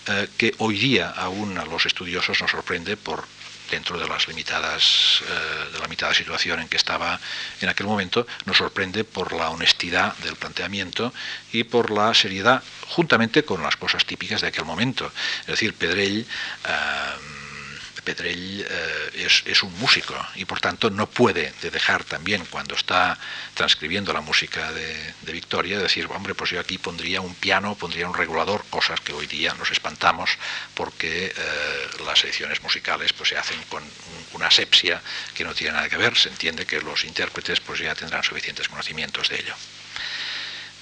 [0.07, 3.25] eh, que hoy día aún a los estudiosos nos sorprende por
[3.71, 7.19] dentro de las limitadas eh, de la limitada situación en que estaba
[7.61, 11.13] en aquel momento nos sorprende por la honestidad del planteamiento
[11.51, 15.11] y por la seriedad juntamente con las cosas típicas de aquel momento.
[15.41, 17.42] Es decir Pedrell eh,
[18.03, 23.17] Pedrell eh, es, un músico y por tanto no puede dejar también cuando está
[23.53, 28.13] transcribiendo la música de, Victoria decir, hombre, pues yo aquí pondría un piano, pondría un
[28.13, 30.29] regulador, cosas que hoy día nos espantamos
[30.75, 31.33] porque eh,
[32.05, 33.83] las ediciones musicales pues se hacen con
[34.33, 35.01] una asepsia
[35.33, 38.67] que no tiene nada que ver, se entiende que los intérpretes pues ya tendrán suficientes
[38.67, 39.55] conocimientos de ello.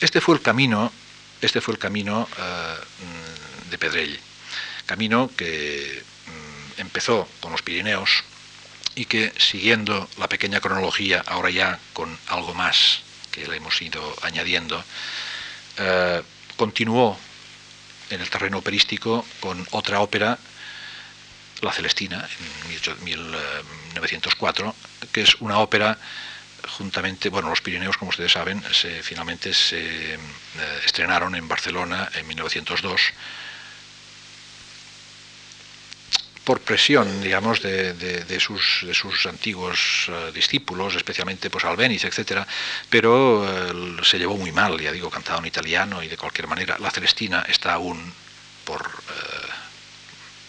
[0.02, 0.92] Este fue el camino,
[1.42, 2.76] este fue el camino eh,
[3.70, 4.20] de Pedrell,
[4.86, 6.04] camino que
[6.82, 8.24] empezó con los Pirineos
[8.96, 13.02] y que siguiendo la pequeña cronología, ahora ya con algo más
[13.32, 14.84] que le hemos ido añadiendo,
[15.78, 16.22] eh,
[16.58, 17.18] continuó
[18.10, 20.38] en el terreno operístico con otra ópera,
[21.62, 24.76] La Celestina, en 1904,
[25.12, 25.98] que es una ópera
[26.78, 28.62] juntamente, bueno, los Pirineos, como ustedes saben,
[29.04, 30.20] finalmente se eh,
[30.86, 33.14] estrenaron en Barcelona en 1902
[36.44, 42.48] por presión, digamos, de, sus, de sus, antiguos eh, discípulos, especialmente pues Albeniz, etcétera,
[42.90, 46.78] pero eh, se llevó muy mal, ya digo, cantado en italiano y de cualquier manera.
[46.80, 48.14] La Celestina está aún
[48.66, 48.90] por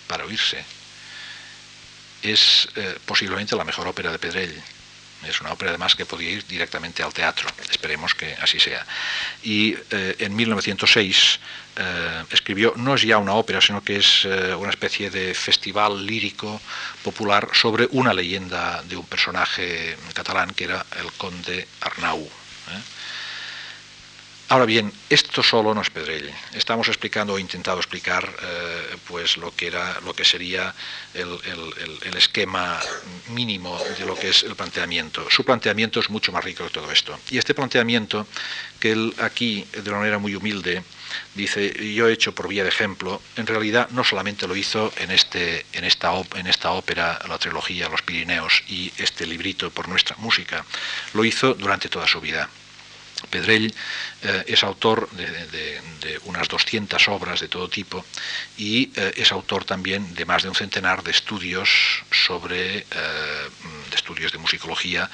[0.06, 0.62] para oírse.
[2.22, 2.68] Es
[3.06, 4.62] posiblemente la mejor ópera de Pedrell
[5.28, 7.48] es una ópera además que podía ir directamente al teatro.
[7.70, 8.86] Esperemos que así sea.
[9.42, 11.40] Y eh, en 1906
[11.76, 16.04] eh, escribió, no es ya una ópera, sino que es eh, una especie de festival
[16.04, 16.60] lírico
[17.02, 22.28] popular sobre una leyenda de un personaje catalán que era el conde Arnau.
[24.52, 26.30] Ahora bien, esto solo no es Pedrell.
[26.52, 30.74] Estamos explicando o intentado explicar eh, pues lo que era, lo que sería
[31.14, 32.78] el, esquema
[33.30, 35.26] mínimo de lo que es el planteamiento.
[35.30, 37.18] Su planteamiento es mucho más rico que todo esto.
[37.30, 38.26] Y este planteamiento,
[38.78, 40.82] que él aquí de una manera muy humilde
[41.34, 45.12] dice, yo he hecho por vía de ejemplo, en realidad no solamente lo hizo en,
[45.12, 50.14] este, en, esta, en esta ópera, la trilogía Los Pirineos y este librito por nuestra
[50.18, 50.62] música,
[51.14, 52.50] lo hizo durante toda su vida.
[53.30, 53.72] Pedrell
[54.22, 55.80] eh, es autor de,
[56.24, 58.04] unas 200 obras de todo tipo
[58.56, 62.84] y eh, es autor también de más de un centenar de estudios sobre eh,
[63.90, 65.10] de estudios de musicología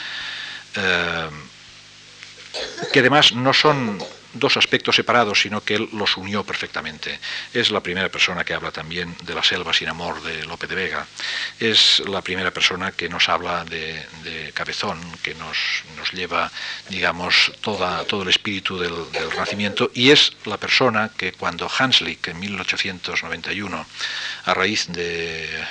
[2.93, 3.99] que además no son
[4.39, 7.19] dos aspectos separados, sino que él los unió perfectamente.
[7.53, 10.75] Es la primera persona que habla también de la selva sin amor de Lope de
[10.75, 11.07] Vega.
[11.59, 14.07] Es la primera persona que nos habla de,
[14.55, 15.57] Cabezón, que nos,
[15.97, 16.51] nos, lleva,
[16.89, 18.95] digamos, toda, todo el espíritu del,
[19.31, 19.91] Renacimiento.
[19.95, 23.87] Y es la persona que cuando Hanslick, en 1891,
[24.45, 25.65] a raíz de eh,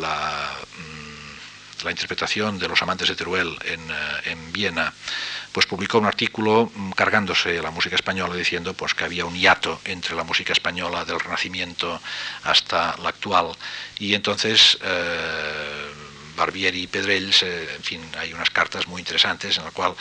[0.00, 3.94] la, mm, la interpretación de Los amantes de Teruel en, eh,
[4.24, 4.92] en Viena,
[5.52, 9.80] pues publicó un artículo mm, cargándose la música española diciendo pues que había un hiato
[9.84, 12.00] entre la música española del Renacimiento
[12.44, 13.52] hasta la actual
[13.98, 15.92] y entonces eh,
[16.36, 19.94] Barbieri y Pedrell, en fin, hay unas cartas muy interesantes en la cual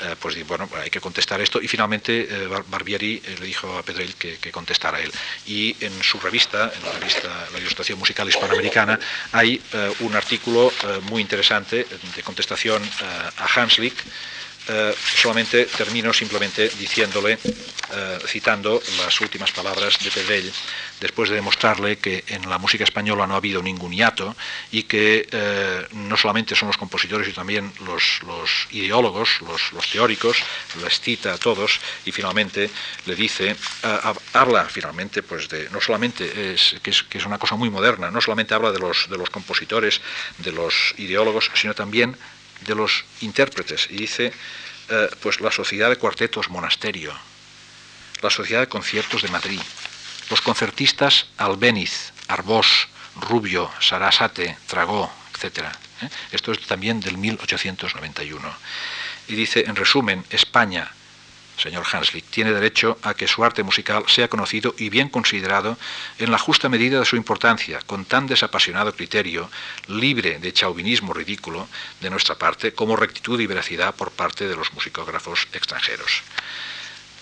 [0.00, 1.60] eh, pues bueno, hay que contestar esto.
[1.60, 5.12] Y finalmente eh, Barbieri le dijo a Pedrell que, contestara él.
[5.46, 8.98] Y en su revista, en la revista La Ilustración Musical Hispanoamericana,
[9.32, 9.60] hay
[10.00, 10.72] un artículo
[11.02, 11.86] muy interesante
[12.16, 12.82] de contestación
[13.38, 13.94] a Hanslick,
[14.68, 20.52] eh, solamente termino simplemente diciéndole, eh, citando las últimas palabras de Pedrell,
[21.00, 24.34] después de demostrarle que en la música española no ha habido ningún hiato
[24.72, 30.38] y que eh, no solamente son los compositores, sino también los, ideólogos, los, teóricos,
[30.82, 32.68] les cita a todos y finalmente
[33.06, 33.54] le dice,
[34.32, 38.10] habla finalmente pues de, no solamente es que, es que es una cosa muy moderna,
[38.10, 40.00] no solamente habla de los, de los compositores,
[40.38, 42.16] de los ideólogos, sino también
[42.62, 44.32] de los intérpretes y dice
[44.88, 47.12] eh, pues la Sociedad de Cuartetos Monasterio,
[48.22, 49.60] la Sociedad de Conciertos de Madrid,
[50.30, 55.58] los concertistas Albeniz, Arbós, Rubio, Sarasate, Tragó, etc.
[56.02, 56.08] ¿eh?
[56.32, 58.54] Esto es también del 1891.
[59.28, 60.92] Y dice, en resumen, España,
[61.58, 65.76] señor Hanslick, tiene derecho a que su arte musical sea conocido y bien considerado
[66.18, 69.50] en la justa medida de su importancia, con tan desapasionado criterio,
[69.88, 71.68] libre de chauvinismo ridículo
[72.00, 76.22] de nuestra parte, como rectitud y veracidad por parte de los musicógrafos extranjeros.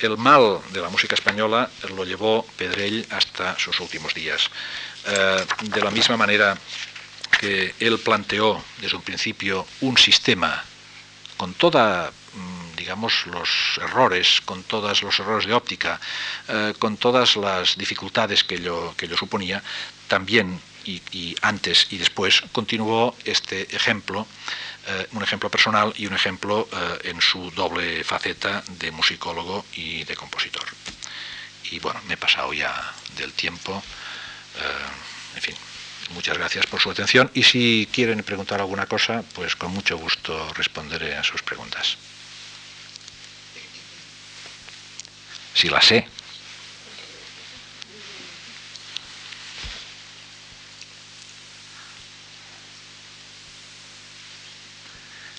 [0.01, 4.51] El mal de la música española lo llevó Pedrell hasta sus últimos días.
[5.07, 6.59] Eh, de la misma manera
[7.39, 10.64] que él planteó desde un principio un sistema
[11.37, 12.11] con toda
[12.77, 16.01] digamos, los errores, con todos los errores de óptica,
[16.49, 19.62] eh, con todas las dificultades que ello, que suponía,
[20.09, 24.27] también y, antes y después continuó este ejemplo,
[24.87, 30.05] eh, un ejemplo personal y un ejemplo eh, en su doble faceta de musicólogo y
[30.05, 30.64] de compositor.
[31.70, 33.83] Y bueno, me he pasado ya del tiempo.
[35.35, 35.57] en fin,
[36.11, 40.53] muchas gracias por su atención y si quieren preguntar alguna cosa, pues con mucho gusto
[40.55, 41.97] responderé a sus preguntas.
[45.55, 46.07] Si la sé.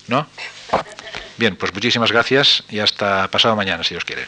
[0.08, 0.28] ¿No?
[1.38, 4.28] Bien, pues muchísimas gracias y hasta pasado mañana, si Dios quiere.